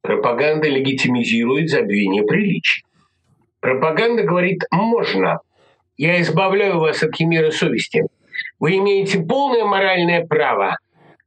[0.00, 2.84] Пропаганда легитимизирует забвение приличий.
[3.60, 5.38] Пропаганда говорит «можно».
[5.96, 8.06] Я избавляю вас от химеры совести.
[8.58, 10.78] Вы имеете полное моральное право.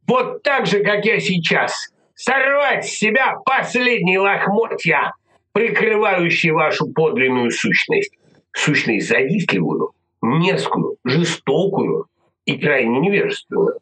[0.06, 5.12] Вот так же, как я сейчас– сорвать с себя последние лохмотья,
[5.52, 8.14] прикрывающие вашу подлинную сущность.
[8.52, 12.08] Сущность завистливую, мерзкую, жестокую
[12.46, 13.80] и крайне невежественную.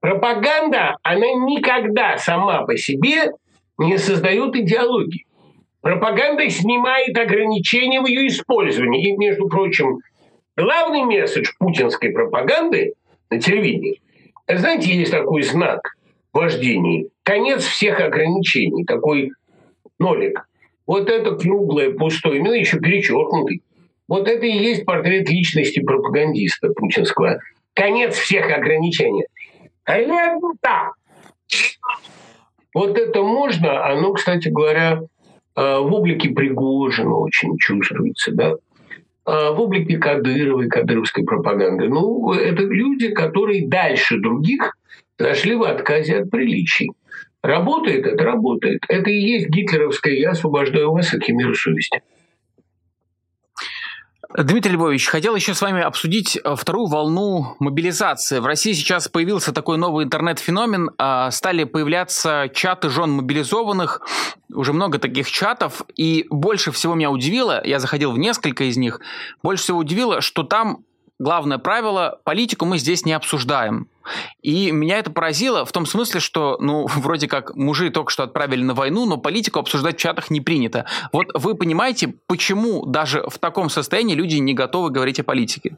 [0.00, 3.32] Пропаганда, она никогда сама по себе
[3.78, 5.26] не создает идеологии.
[5.80, 9.08] Пропаганда снимает ограничения в ее использовании.
[9.08, 9.98] И, между прочим,
[10.54, 12.92] Главный месседж путинской пропаганды
[13.30, 14.02] на телевидении.
[14.46, 15.94] Знаете, есть такой знак
[16.32, 17.10] вождении.
[17.22, 18.84] Конец всех ограничений.
[18.84, 19.30] Такой
[19.98, 20.48] нолик.
[20.86, 23.62] Вот это круглое, пустое, именно еще перечеркнутый.
[24.08, 27.38] Вот это и есть портрет личности пропагандиста путинского.
[27.74, 29.24] Конец всех ограничений.
[29.86, 30.92] Лента!
[32.74, 35.02] Вот это можно, оно, кстати говоря,
[35.56, 38.54] э, в облике Пригожина очень чувствуется, да?
[39.24, 41.88] А в облике Кадыровой, кадыровской пропаганды.
[41.88, 44.76] Ну, это люди, которые дальше других
[45.18, 46.90] зашли в отказе от приличий.
[47.42, 48.82] Работает это, работает.
[48.88, 52.02] Это и есть гитлеровское «я освобождаю вас от химеры совести».
[54.34, 58.38] Дмитрий Львович, хотел еще с вами обсудить э, вторую волну мобилизации.
[58.38, 60.90] В России сейчас появился такой новый интернет-феномен.
[60.96, 64.00] А, стали появляться чаты жен мобилизованных.
[64.54, 65.82] Уже много таких чатов.
[65.96, 69.00] И больше всего меня удивило, я заходил в несколько из них,
[69.42, 70.84] больше всего удивило, что там
[71.22, 73.86] главное правило– политику мы здесь не обсуждаем.
[74.42, 78.62] И меня это поразило в том смысле, что, ну, вроде как мужи только что отправили
[78.62, 80.86] на войну, но политику обсуждать в чатах не принято.
[81.12, 85.76] Вот вы понимаете, почему даже в таком состоянии люди не готовы говорить о политике?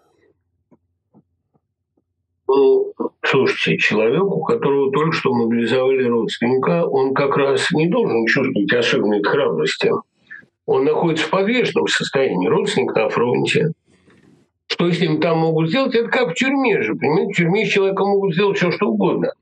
[2.49, 9.23] Ну, слушайте, человеку, которого только что мобилизовали родственника, он как раз не должен чувствовать особенной
[9.23, 9.91] храбрости.
[10.67, 12.49] Он находится в подвешенном состоянии.
[12.49, 13.73] Родственник на фронте,
[14.67, 17.33] что с ним там могут сделать, это как в тюрьме же, понимаете?
[17.33, 19.33] В тюрьме с человеком могут сделать все, что угодно.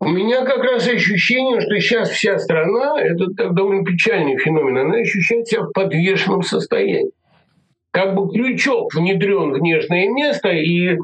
[0.00, 5.48] У меня как раз ощущение, что сейчас вся страна, это довольно печальный феномен, она ощущает
[5.48, 7.10] себя в подвешенном состоянии.
[7.90, 10.98] Как бы крючок внедрен в нежное место, и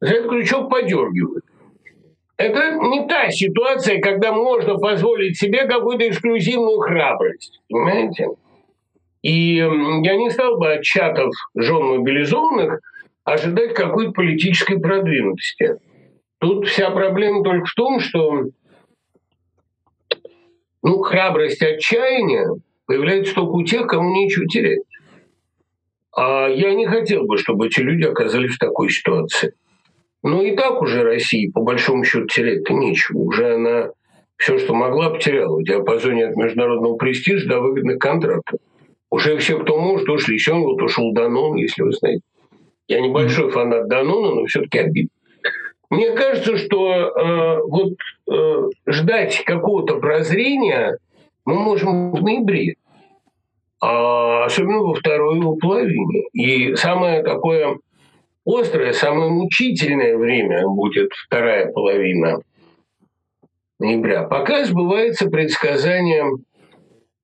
[0.00, 1.44] за этот крючок подергивают.
[2.36, 7.60] Это не та ситуация, когда можно позволить себе какую-то эксклюзивную храбрость.
[7.68, 8.28] Понимаете?
[9.26, 12.78] И я не стал бы от чатов жен мобилизованных
[13.24, 15.78] ожидать какой-то политической продвинутости.
[16.38, 18.44] Тут вся проблема только в том, что
[20.80, 22.50] ну, храбрость отчаяния
[22.86, 24.82] появляется только у тех, кому нечего терять.
[26.16, 29.54] А я не хотел бы, чтобы эти люди оказались в такой ситуации.
[30.22, 33.18] Но и так уже России, по большому счету, терять-то нечего.
[33.18, 33.90] Уже она
[34.36, 38.60] все, что могла, потеряла в диапазоне от международного престижа до выгодных контрактов.
[39.16, 40.34] Уже все, кто может, ушли.
[40.34, 42.20] Еще вот ушел Данон, если вы знаете.
[42.86, 45.08] Я небольшой фанат Данона, но все-таки обидно.
[45.88, 47.94] Мне кажется, что э, вот
[48.30, 50.98] э, ждать какого-то прозрения
[51.46, 52.74] мы можем в ноябре,
[53.80, 56.24] а особенно во второй его половине.
[56.34, 57.78] И самое такое
[58.44, 62.42] острое, самое мучительное время будет вторая половина
[63.78, 64.24] ноября.
[64.24, 66.26] Пока сбывается предсказание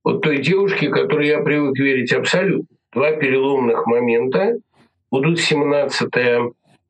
[0.04, 2.66] вот той девушки, которой я привык верить абсолютно.
[2.92, 4.58] Два переломных момента
[5.10, 6.10] будут 17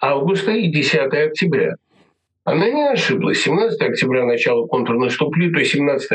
[0.00, 1.76] августа и 10 октября.
[2.44, 3.42] Она не ошиблась.
[3.42, 6.10] 17 октября начало контрнаступления, то есть 17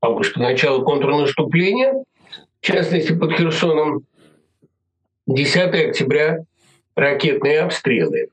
[0.00, 2.04] августа начало контрнаступления,
[2.60, 4.04] в частности под Херсоном.
[5.26, 6.38] 10 октября
[6.94, 8.28] ракетные обстрелы.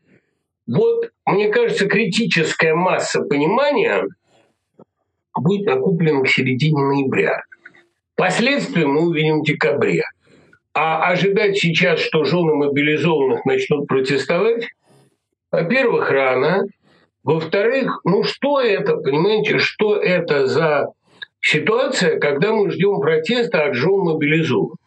[0.68, 4.06] Вот, мне кажется, критическая масса понимания–
[5.40, 7.42] будет накоплено к середине ноября.
[8.16, 10.04] Последствия мы увидим в декабре.
[10.74, 14.68] А ожидать сейчас, что жены мобилизованных начнут протестовать,
[15.52, 16.64] во-первых, рано.
[17.24, 20.88] Во-вторых, ну что это, понимаете, что это за
[21.42, 24.78] ситуация, когда мы ждем протеста от жен мобилизованных?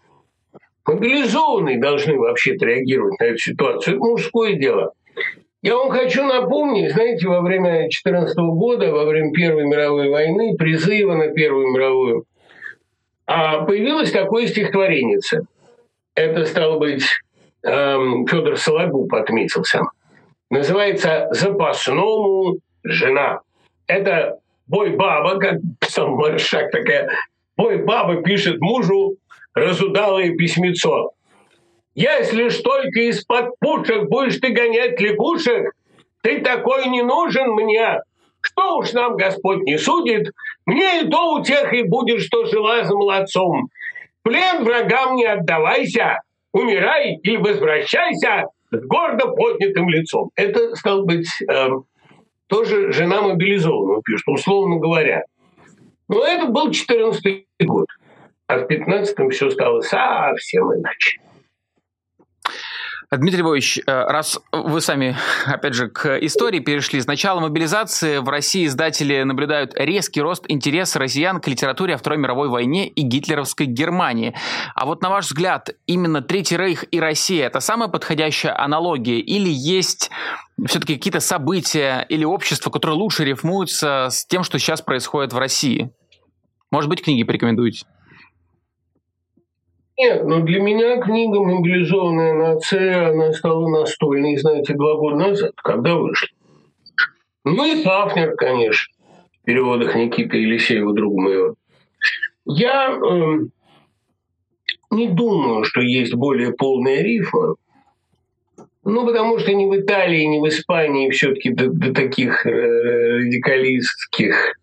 [0.86, 3.96] Мобилизованные должны вообще-то реагировать на эту ситуацию.
[3.96, 4.92] Это мужское дело.
[5.62, 11.14] Я вам хочу напомнить, знаете, во время 2014 года, во время Первой мировой войны, призыва
[11.14, 12.24] на Первую мировую,
[13.26, 15.20] а появилось такое стихотворение.
[16.16, 17.04] Это, стало быть,
[17.62, 19.82] эм, Федор Сологуб отметился.
[20.50, 23.38] Называется «Запасному жена».
[23.86, 27.08] Это бой-баба, как писал Маршак, такая
[27.56, 29.16] бой-баба пишет мужу
[29.54, 31.12] разудалое письмецо.
[31.94, 35.74] Если ж только из-под пушек будешь ты гонять лягушек,
[36.22, 38.00] ты такой не нужен мне.
[38.40, 40.32] Что уж нам Господь не судит,
[40.66, 43.68] мне и то у тех и будешь, что жила за молодцом.
[44.22, 46.20] Плен врагам не отдавайся,
[46.52, 50.30] умирай или возвращайся с гордо поднятым лицом.
[50.34, 51.68] Это, стал быть, э,
[52.46, 55.24] тоже жена мобилизованного пишет, условно говоря.
[56.08, 57.86] Но это был 14 год.
[58.46, 61.21] А в 15-м все стало совсем иначе.
[63.14, 68.28] Дмитрий Львович, э, раз вы сами, опять же, к истории перешли, с начала мобилизации в
[68.30, 73.66] России издатели наблюдают резкий рост интереса россиян к литературе о Второй мировой войне и гитлеровской
[73.66, 74.34] Германии.
[74.74, 79.50] А вот на ваш взгляд, именно Третий Рейх и Россия– это самая подходящая аналогия или
[79.50, 80.10] есть
[80.66, 85.90] все-таки какие-то события или общества, которые лучше рифмуются с тем, что сейчас происходит в России?
[86.70, 87.84] Может быть, книги порекомендуете?
[90.02, 95.94] Нет, но для меня книга «Мобилизованная нация», она стала настольной, знаете, два года назад, когда
[95.94, 96.28] вышла.
[97.44, 98.92] Ну и Хафнер, конечно,
[99.40, 101.54] в переводах Никиты Елисеева, друга моего.
[102.44, 103.38] Я э,
[104.90, 107.54] не думаю, что есть более полная рифма,
[108.82, 114.56] ну, потому что ни в Италии, ни в Испании все-таки до, до таких э, радикалистских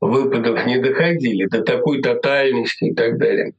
[0.00, 3.52] выпадов не доходили, до такой тотальности и так далее.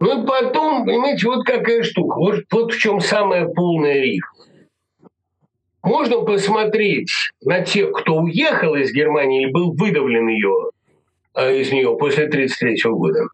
[0.00, 2.16] Ну и потом, понимаете, вот какая штука.
[2.16, 4.24] Вот, вот в чем самая полная риф.
[5.82, 7.10] Можно посмотреть
[7.42, 10.70] на тех, кто уехал из Германии или был выдавлен ее,
[11.34, 13.28] а, из нее после 1933 года.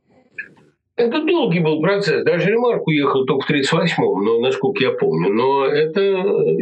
[0.96, 2.24] Это долгий был процесс.
[2.24, 5.32] Даже Ремарк уехал только в 1938-м, но, насколько я помню.
[5.32, 6.00] Но это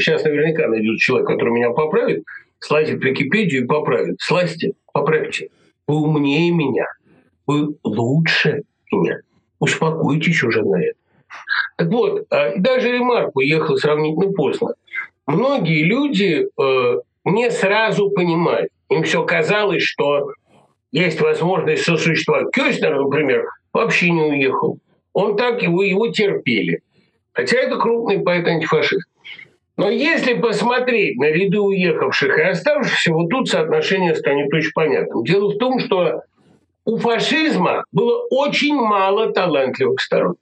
[0.01, 2.25] сейчас наверняка найдет человек, который меня поправит,
[2.59, 4.17] слазит в Википедию и поправит.
[4.19, 5.51] Слазьте, поправьте.
[5.87, 6.87] Вы умнее меня.
[7.47, 9.21] Вы лучше меня.
[9.65, 10.99] Успокойтесь уже на это.
[11.79, 14.75] Так вот, а, даже Ремарк уехал сравнительно поздно.
[15.27, 18.69] Многие люди э, не сразу понимали.
[18.91, 20.33] Им все казалось, что
[20.93, 22.49] есть возможность сосуществовать.
[22.53, 24.79] Кёстнер, например, вообще не уехал.
[25.15, 26.83] Он так его, его терпели.
[27.33, 29.09] Хотя это крупный поэт-антифашист.
[29.79, 35.25] Но если посмотреть на ряды уехавших и оставшихся, вот тут соотношение станет очень понятным.
[35.25, 36.21] Дело в том, что
[36.85, 40.37] у фашизма было очень мало талантливых сторон.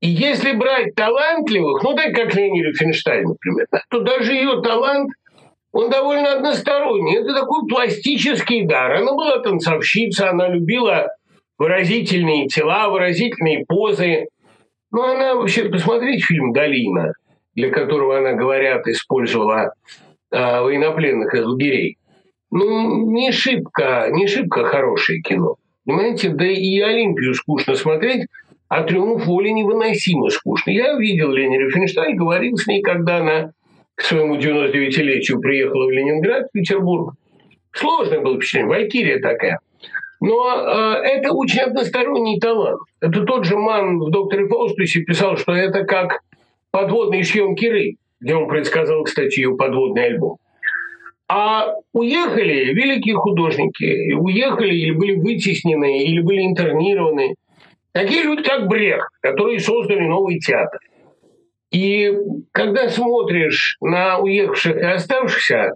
[0.00, 5.10] И если брать талантливых, ну так как Лени Рифенштайн, например, то даже ее талант,
[5.72, 7.16] он довольно односторонний.
[7.16, 8.96] Это такой пластический дар.
[8.96, 11.08] Она была танцовщица, она любила
[11.58, 14.26] выразительные тела, выразительные позы.
[14.92, 17.14] Ну, она вообще, посмотрите фильм «Долина»,
[17.54, 19.72] для которого она, говорят, использовала
[20.30, 21.96] э, военнопленных из лагерей.
[22.54, 25.56] Ну, не шибко, не шибко хорошее кино.
[25.84, 28.28] Понимаете, да и Олимпию скучно смотреть,
[28.68, 30.70] а «Триумф воли» невыносимо скучно.
[30.70, 33.50] Я видел Лени Рифенштайн, говорил с ней, когда она
[33.94, 37.14] к своему 99-летию приехала в Ленинград, в Петербург.
[37.72, 39.58] Сложное было впечатление, валькирия такая–
[40.24, 42.80] но э, это очень односторонний талант.
[43.00, 46.20] Это тот же Ман в «Докторе Фаустусе» писал, что это как
[46.70, 50.38] подводный шьем Киры, где он предсказал, кстати, ее подводный альбом.
[51.36, 57.34] А уехали великие художники, уехали или были вытеснены, или были интернированы.
[57.90, 60.78] Такие люди, как Брех, которые создали новый театр.
[61.72, 62.12] И
[62.52, 65.72] когда смотришь на уехавших и оставшихся,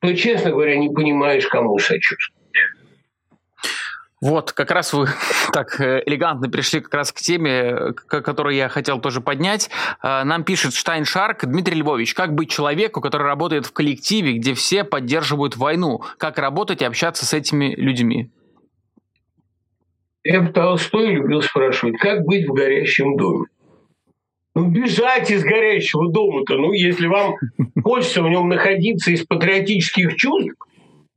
[0.00, 2.35] то, честно говоря, не понимаешь, кому сочувствовать.
[4.22, 5.08] Вот, как раз вы
[5.52, 9.68] так э, элегантно пришли как раз к теме, которую я хотел тоже поднять.
[10.02, 14.54] Э, нам пишет Штайн Шарк Дмитрий Львович, как быть человеку, который работает в коллективе, где
[14.54, 16.02] все поддерживают войну?
[16.18, 18.30] Как работать и общаться с этими людьми?
[20.24, 23.46] Я Толстой любил спрашивать, как быть в горящем доме?
[24.54, 27.34] Ну, бежать из горящего дома-то, ну, если вам
[27.84, 30.54] хочется в нем находиться из патриотических чувств,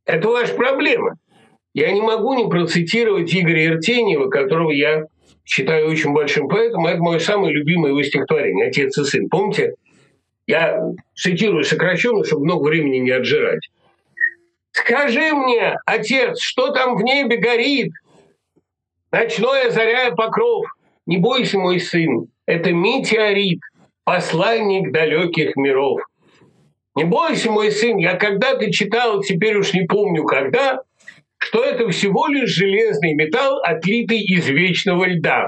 [0.06, 1.16] это ваша проблема.
[1.80, 5.06] Я не могу не процитировать Игоря Иртеньева, которого я
[5.46, 6.86] считаю очень большим поэтом.
[6.86, 9.30] Это мое самое любимое его стихотворение «Отец и сын».
[9.30, 9.76] Помните?
[10.46, 10.78] Я
[11.16, 13.70] цитирую сокращенно, чтобы много времени не отжирать.
[14.72, 17.94] «Скажи мне, отец, что там в небе горит?
[19.14, 20.66] Ночной озаряя покров.
[21.06, 23.62] Не бойся, мой сын, это метеорит,
[24.04, 26.02] посланник далеких миров.
[26.96, 30.82] Не бойся, мой сын, я когда-то читал, теперь уж не помню когда,
[31.40, 35.48] что это всего лишь железный металл, отлитый из вечного льда.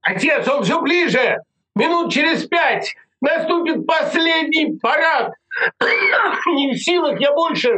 [0.00, 1.36] Отец, он все ближе!
[1.76, 5.32] Минут через пять наступит последний парад.
[6.46, 7.70] Не в силах я больше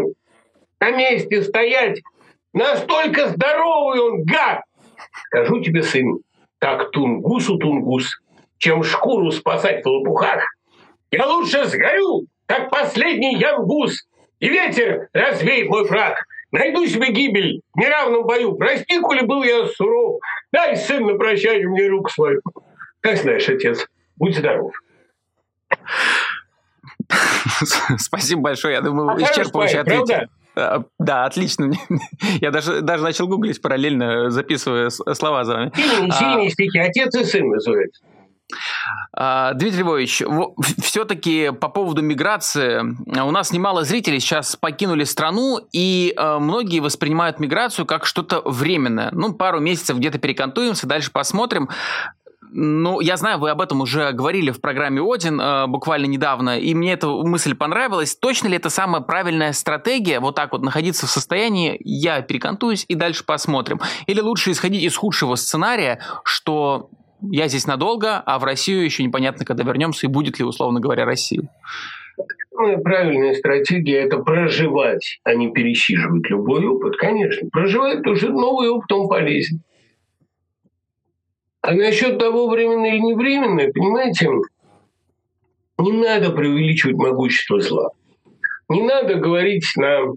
[0.80, 2.00] на месте стоять.
[2.52, 4.62] Настолько здоровый он, гад!
[5.26, 6.20] Скажу тебе, сын,
[6.58, 8.20] так тунгусу тунгус,
[8.58, 10.42] чем шкуру спасать в лопухах.
[11.10, 14.06] Я лучше сгорю, как последний янгус,
[14.38, 16.24] и ветер развеет мой фраг.
[16.52, 18.54] Найду себе гибель в неравном бою.
[18.54, 20.20] Прости, коли был я суров.
[20.52, 22.42] Дай, сын, на прощание мне руку свою.
[23.00, 23.86] Как знаешь, отец,
[24.16, 24.72] будь здоров.
[27.98, 28.74] Спасибо большое.
[28.74, 30.06] Я думаю, а исчерпывающе ответил.
[30.54, 30.84] Правда?
[30.98, 31.72] Да, отлично.
[32.40, 35.72] Я даже, даже начал гуглить параллельно, записывая слова за вами.
[35.74, 36.50] Сильные, сильные а...
[36.50, 36.78] стихи.
[36.78, 38.04] Отец и сын называется.
[39.12, 40.22] А, Дмитрий Львович,
[40.82, 47.40] все-таки по поводу миграции, у нас немало зрителей сейчас покинули страну, и а, многие воспринимают
[47.40, 49.10] миграцию как что-то временное.
[49.12, 51.68] Ну, пару месяцев где-то перекантуемся, дальше посмотрим.
[52.54, 56.74] Ну, я знаю, вы об этом уже говорили в программе «Один» э, буквально недавно, и
[56.74, 58.14] мне эта мысль понравилась.
[58.14, 62.94] Точно ли это самая правильная стратегия, вот так вот находиться в состоянии «я перекантуюсь и
[62.94, 63.80] дальше посмотрим»?
[64.06, 66.90] Или лучше исходить из худшего сценария, что
[67.30, 71.04] я здесь надолго, а в Россию еще непонятно, когда вернемся, и будет ли, условно говоря,
[71.04, 71.42] Россия?
[72.54, 77.48] Самая правильная стратегия– это проживать, а не пересиживать любой опыт, конечно.
[77.50, 79.60] Проживать, потому что новый опыт, он полезен.
[81.62, 84.28] А насчет того, временно или не временно, понимаете,
[85.78, 87.90] не надо преувеличивать могущество зла.
[88.68, 90.14] Не надо говорить на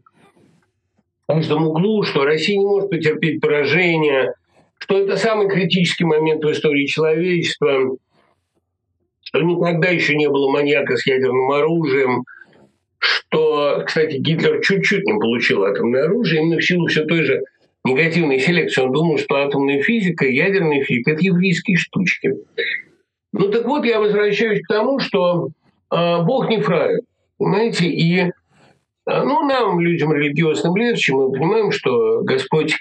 [1.27, 4.33] каждом углу, что Россия не может потерпеть поражение,
[4.79, 7.97] что это самый критический момент в истории человечества,
[9.33, 12.23] никогда еще не было маньяка с ядерным оружием,
[12.99, 17.41] что, кстати, Гитлер чуть-чуть не получил атомное оружие именно в силу все той же
[17.83, 18.81] негативной селекции.
[18.81, 22.33] Он думал, что атомная физика ядерная физика– это еврейские штучки.
[23.31, 25.49] Ну так вот, я возвращаюсь к тому, что
[25.91, 27.01] э, Бог не фраер,
[27.37, 28.31] понимаете, и э,
[29.05, 32.75] ну, нам, людям религиозным легче, мы понимаем, что Господь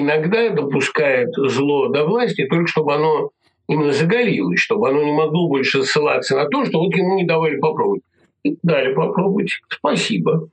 [0.00, 3.30] иногда допускает зло до власти, только чтобы оно
[3.68, 7.58] именно заголилось, чтобы оно не могло больше ссылаться на то, что вот ему не давали
[7.58, 8.02] попробовать.
[8.42, 9.60] И дали попробовать.
[9.68, 10.48] Спасибо.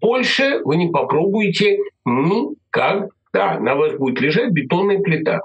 [0.00, 3.08] Больше вы не попробуете никогда.
[3.32, 5.40] Да, на вас будет лежать бетонная плита.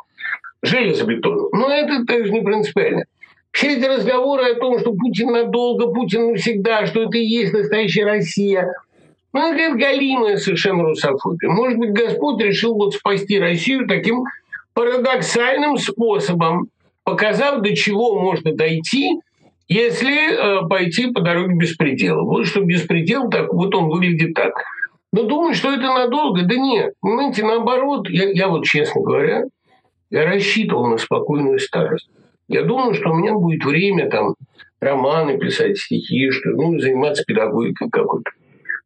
[0.62, 1.50] Железобетон.
[1.52, 3.04] Но это также не принципиально.
[3.52, 8.06] Все эти разговоры о том, что Путин надолго, Путин навсегда, что это и есть настоящая
[8.06, 8.74] Россия,
[9.34, 11.50] ну, это галимая совершенно русофобия.
[11.50, 14.24] Может быть, Господь решил вот спасти Россию таким
[14.74, 16.68] парадоксальным способом,
[17.04, 19.20] показав, до чего можно дойти,
[19.68, 22.22] если э, пойти по дороге беспредела.
[22.22, 24.54] Вот что беспредел, так вот он выглядит так–
[25.14, 26.42] но думаю, что это надолго.
[26.44, 26.96] Да нет.
[27.00, 29.44] Понимаете, наоборот, я, я вот, честно говоря,
[30.10, 32.10] я рассчитывал на спокойную старость.
[32.48, 34.34] Я думаю, что у меня будет время там
[34.80, 38.32] романы писать, стихи, что, ну, заниматься педагогикой какой-то.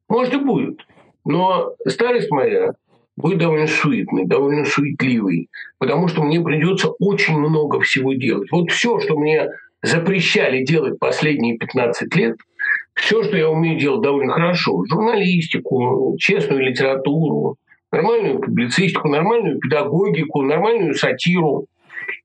[0.10, 0.86] Может и будет.
[1.26, 2.74] Но старость моя
[3.16, 8.52] будет довольно суетной, довольно суетливой, потому что мне придется очень много всего делать.
[8.52, 9.50] Вот все, что мне
[9.82, 12.38] запрещали делать последние 15 лет–
[12.98, 17.58] все, что я умею делать довольно хорошо, журналистику, честную литературу,
[17.92, 21.68] нормальную публицистику, нормальную педагогику, нормальную сатиру,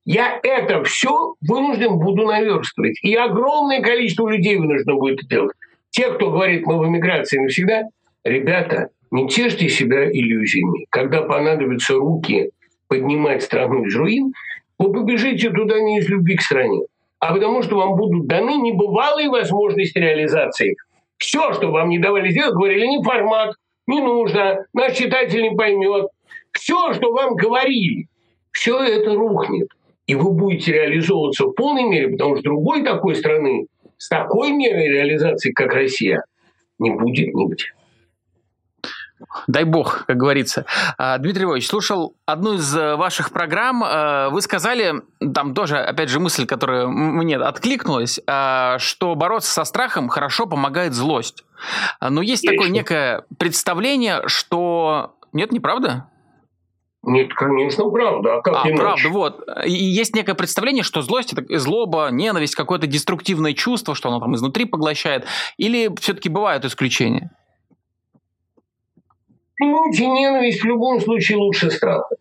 [0.05, 2.99] я это все вынужден буду наверстывать.
[3.03, 5.55] И огромное количество людей вынуждено будет это делать.
[5.93, 7.83] Те, кто говорит, мы в эмиграции навсегда,
[8.23, 10.87] ребята, не тешьте себя иллюзиями.
[10.89, 12.49] Когда понадобятся руки
[12.87, 14.33] поднимать страну из руин,
[14.79, 16.81] вы побежите туда не из любви к стране,
[17.19, 20.75] а потому что вам будут даны небывалые возможности реализации.
[21.17, 23.53] Все, что вам не давали сделать, говорили, не формат,
[23.85, 26.07] не нужно, наш читатель не поймет.
[26.53, 28.07] Все, что вам говорили,
[28.51, 29.67] все это рухнет.
[30.07, 33.67] И вы будете реализовываться в полной мере, потому что другой такой страны
[34.03, 36.25] с такой мерой реализации, как Россия,
[36.77, 37.67] не будет нигде.
[39.47, 40.65] Дай бог, как говорится.
[40.97, 43.81] А, Дмитрий Львович, слушал одну из э, ваших программ.
[43.81, 44.95] Э, вы сказали,
[45.33, 50.93] там тоже, опять же, мысль, которая мне откликнулась, а, что бороться со страхом хорошо помогает
[50.93, 51.45] злость.
[52.01, 55.15] Но есть такое некое представление, что...
[55.31, 56.09] Нет, неправда?
[57.03, 58.37] Нет, конечно, правда.
[58.37, 58.81] А как а, иначе?
[58.81, 59.43] правда, вот.
[59.65, 64.33] И есть некое представление, что злость это злоба, ненависть, какое-то деструктивное чувство, что оно там
[64.35, 65.25] изнутри поглощает.
[65.57, 67.31] Или все-таки бывают исключения?
[69.59, 72.15] Понимаете, ненависть в любом случае лучше страха.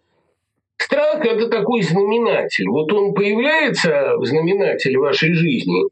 [0.79, 2.69] Страх– это такой знаменатель.
[2.69, 5.85] Вот он появляется в знаменателе вашей жизни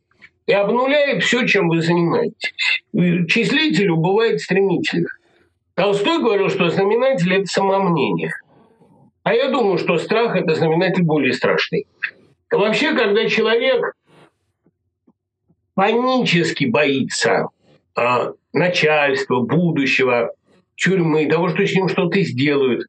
[0.46, 2.52] и обнуляет все, чем вы занимаетесь.
[2.92, 5.08] Числителю бывает стремительно.
[5.74, 8.32] Толстой говорил, что знаменатель– это самомнение.
[9.22, 11.86] А я думаю, что страх– это знаменатель более страшный.
[12.50, 13.94] Вообще, когда человек
[15.74, 17.48] панически боится
[17.94, 20.32] а, начальства, будущего,
[20.76, 22.86] тюрьмы, того, что с ним что-то сделают.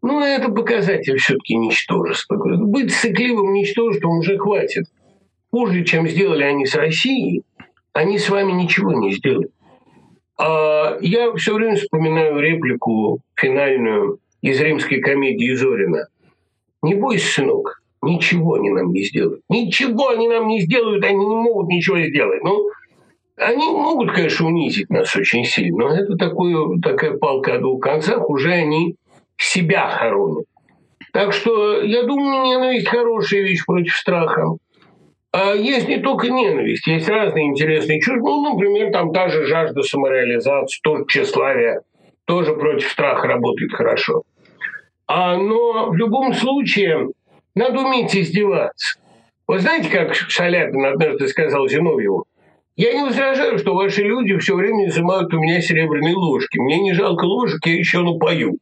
[0.00, 2.36] Ну, это показатель все-таки ничтожества.
[2.36, 4.86] Быть сыкливым ничтожеством уже хватит.
[5.50, 7.42] Хуже, чем сделали они с Россией,
[7.92, 9.52] они с вами ничего не сделают.
[10.38, 16.08] А я все время вспоминаю реплику финальную из римской комедии Зорина.
[16.82, 19.42] «Не бойся, сынок, ничего они нам не сделают.
[19.48, 22.42] Ничего они нам не сделают, они не могут ничего сделать.
[22.42, 22.68] Ну,
[23.36, 28.28] они могут, конечно, унизить нас очень сильно, но это такое, такая палка о двух концах,
[28.28, 28.96] уже они
[29.36, 30.44] себя хоронят.
[31.12, 34.56] Так что я думаю, ненависть хорошая вещь против страха.
[35.32, 38.28] А есть не только ненависть, есть разные интересные чувства.
[38.28, 41.80] Ну, например, там та же жажда самореализации, тоже тщеславие,
[42.26, 44.22] тоже против страха работает хорошо.
[45.14, 47.08] А, но в любом случае
[47.54, 48.98] надо уметь издеваться.
[49.46, 52.24] Вы знаете, как Шаляпин однажды сказал Зиновьеву?
[52.76, 56.58] Я не возражаю, что ваши люди все время изымают у меня серебряные ложки.
[56.58, 58.56] Мне не жалко ложек, я еще напою.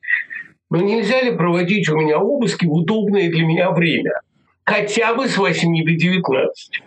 [0.70, 4.20] Но нельзя ли проводить у меня обыски в удобное для меня время?
[4.64, 6.82] Хотя бы с 8 до 19.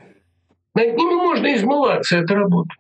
[0.76, 2.74] Над ними можно измываться, это работа.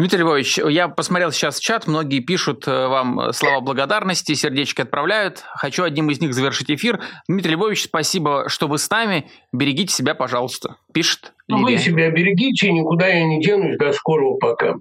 [0.00, 5.44] Дмитрий Львович, я посмотрел сейчас чат, многие пишут э, вам слова благодарности, сердечки отправляют.
[5.56, 7.00] Хочу одним из них завершить эфир.
[7.28, 9.28] Дмитрий Львович, спасибо, что вы с нами.
[9.52, 10.76] Берегите себя, пожалуйста.
[10.94, 11.64] Пишет Лилия.
[11.64, 13.76] Вы себя берегите, никуда я не денусь.
[13.76, 14.76] До скорого пока.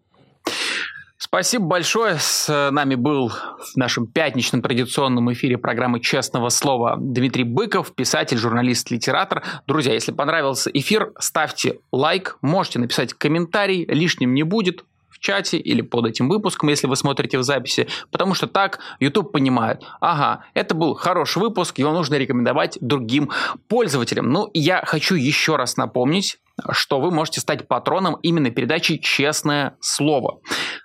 [1.17, 2.15] Спасибо большое.
[2.17, 8.89] С нами был в нашем пятничном традиционном эфире программы «Честного слова» Дмитрий Быков, писатель, журналист,
[8.89, 9.43] литератор.
[9.67, 14.85] Друзья, если понравился эфир, ставьте лайк, можете написать комментарий, лишним не будет
[15.19, 19.31] в чате или под этим выпуском, если вы смотрите в записи, потому что так YouTube
[19.31, 23.29] понимает, ага, это был хороший выпуск, его нужно рекомендовать другим
[23.67, 24.31] пользователям.
[24.31, 26.39] Ну, я хочу еще раз напомнить,
[26.71, 30.39] что вы можете стать патроном именно передачи «Честное слово».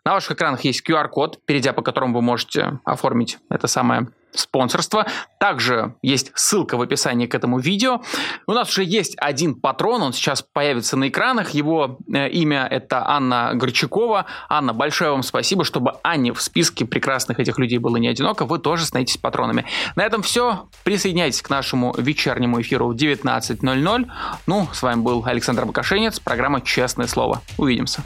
[0.04, 5.06] На ваших экранах есть QR-код, перейдя по которому вы можете оформить это самое спонсорства.
[5.38, 8.02] Также есть ссылка в описании к этому видео.
[8.46, 11.50] У нас уже есть один патрон, он сейчас появится на экранах.
[11.50, 14.26] Его э, имя это Анна Горчакова.
[14.48, 18.44] Анна, большое вам спасибо, чтобы Анне в списке прекрасных этих людей было не одиноко.
[18.44, 19.64] Вы тоже становитесь патронами.
[19.96, 20.68] На этом все.
[20.82, 24.10] Присоединяйтесь к нашему вечернему эфиру в 19.00.
[24.46, 25.22] Ну, с вами был
[25.64, 27.42] Александр Бакашенец, программа «Честное слово».
[27.56, 28.02] Увидимся.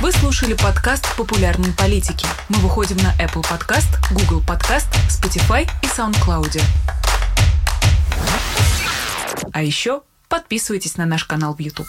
[0.00, 2.26] Вы слушали подкаст «Популярные политики».
[2.48, 6.62] Мы выходим на Apple Podcast, Google Podcast, Spotify и SoundCloud.
[9.52, 11.88] А еще подписывайтесь на наш канал в YouTube.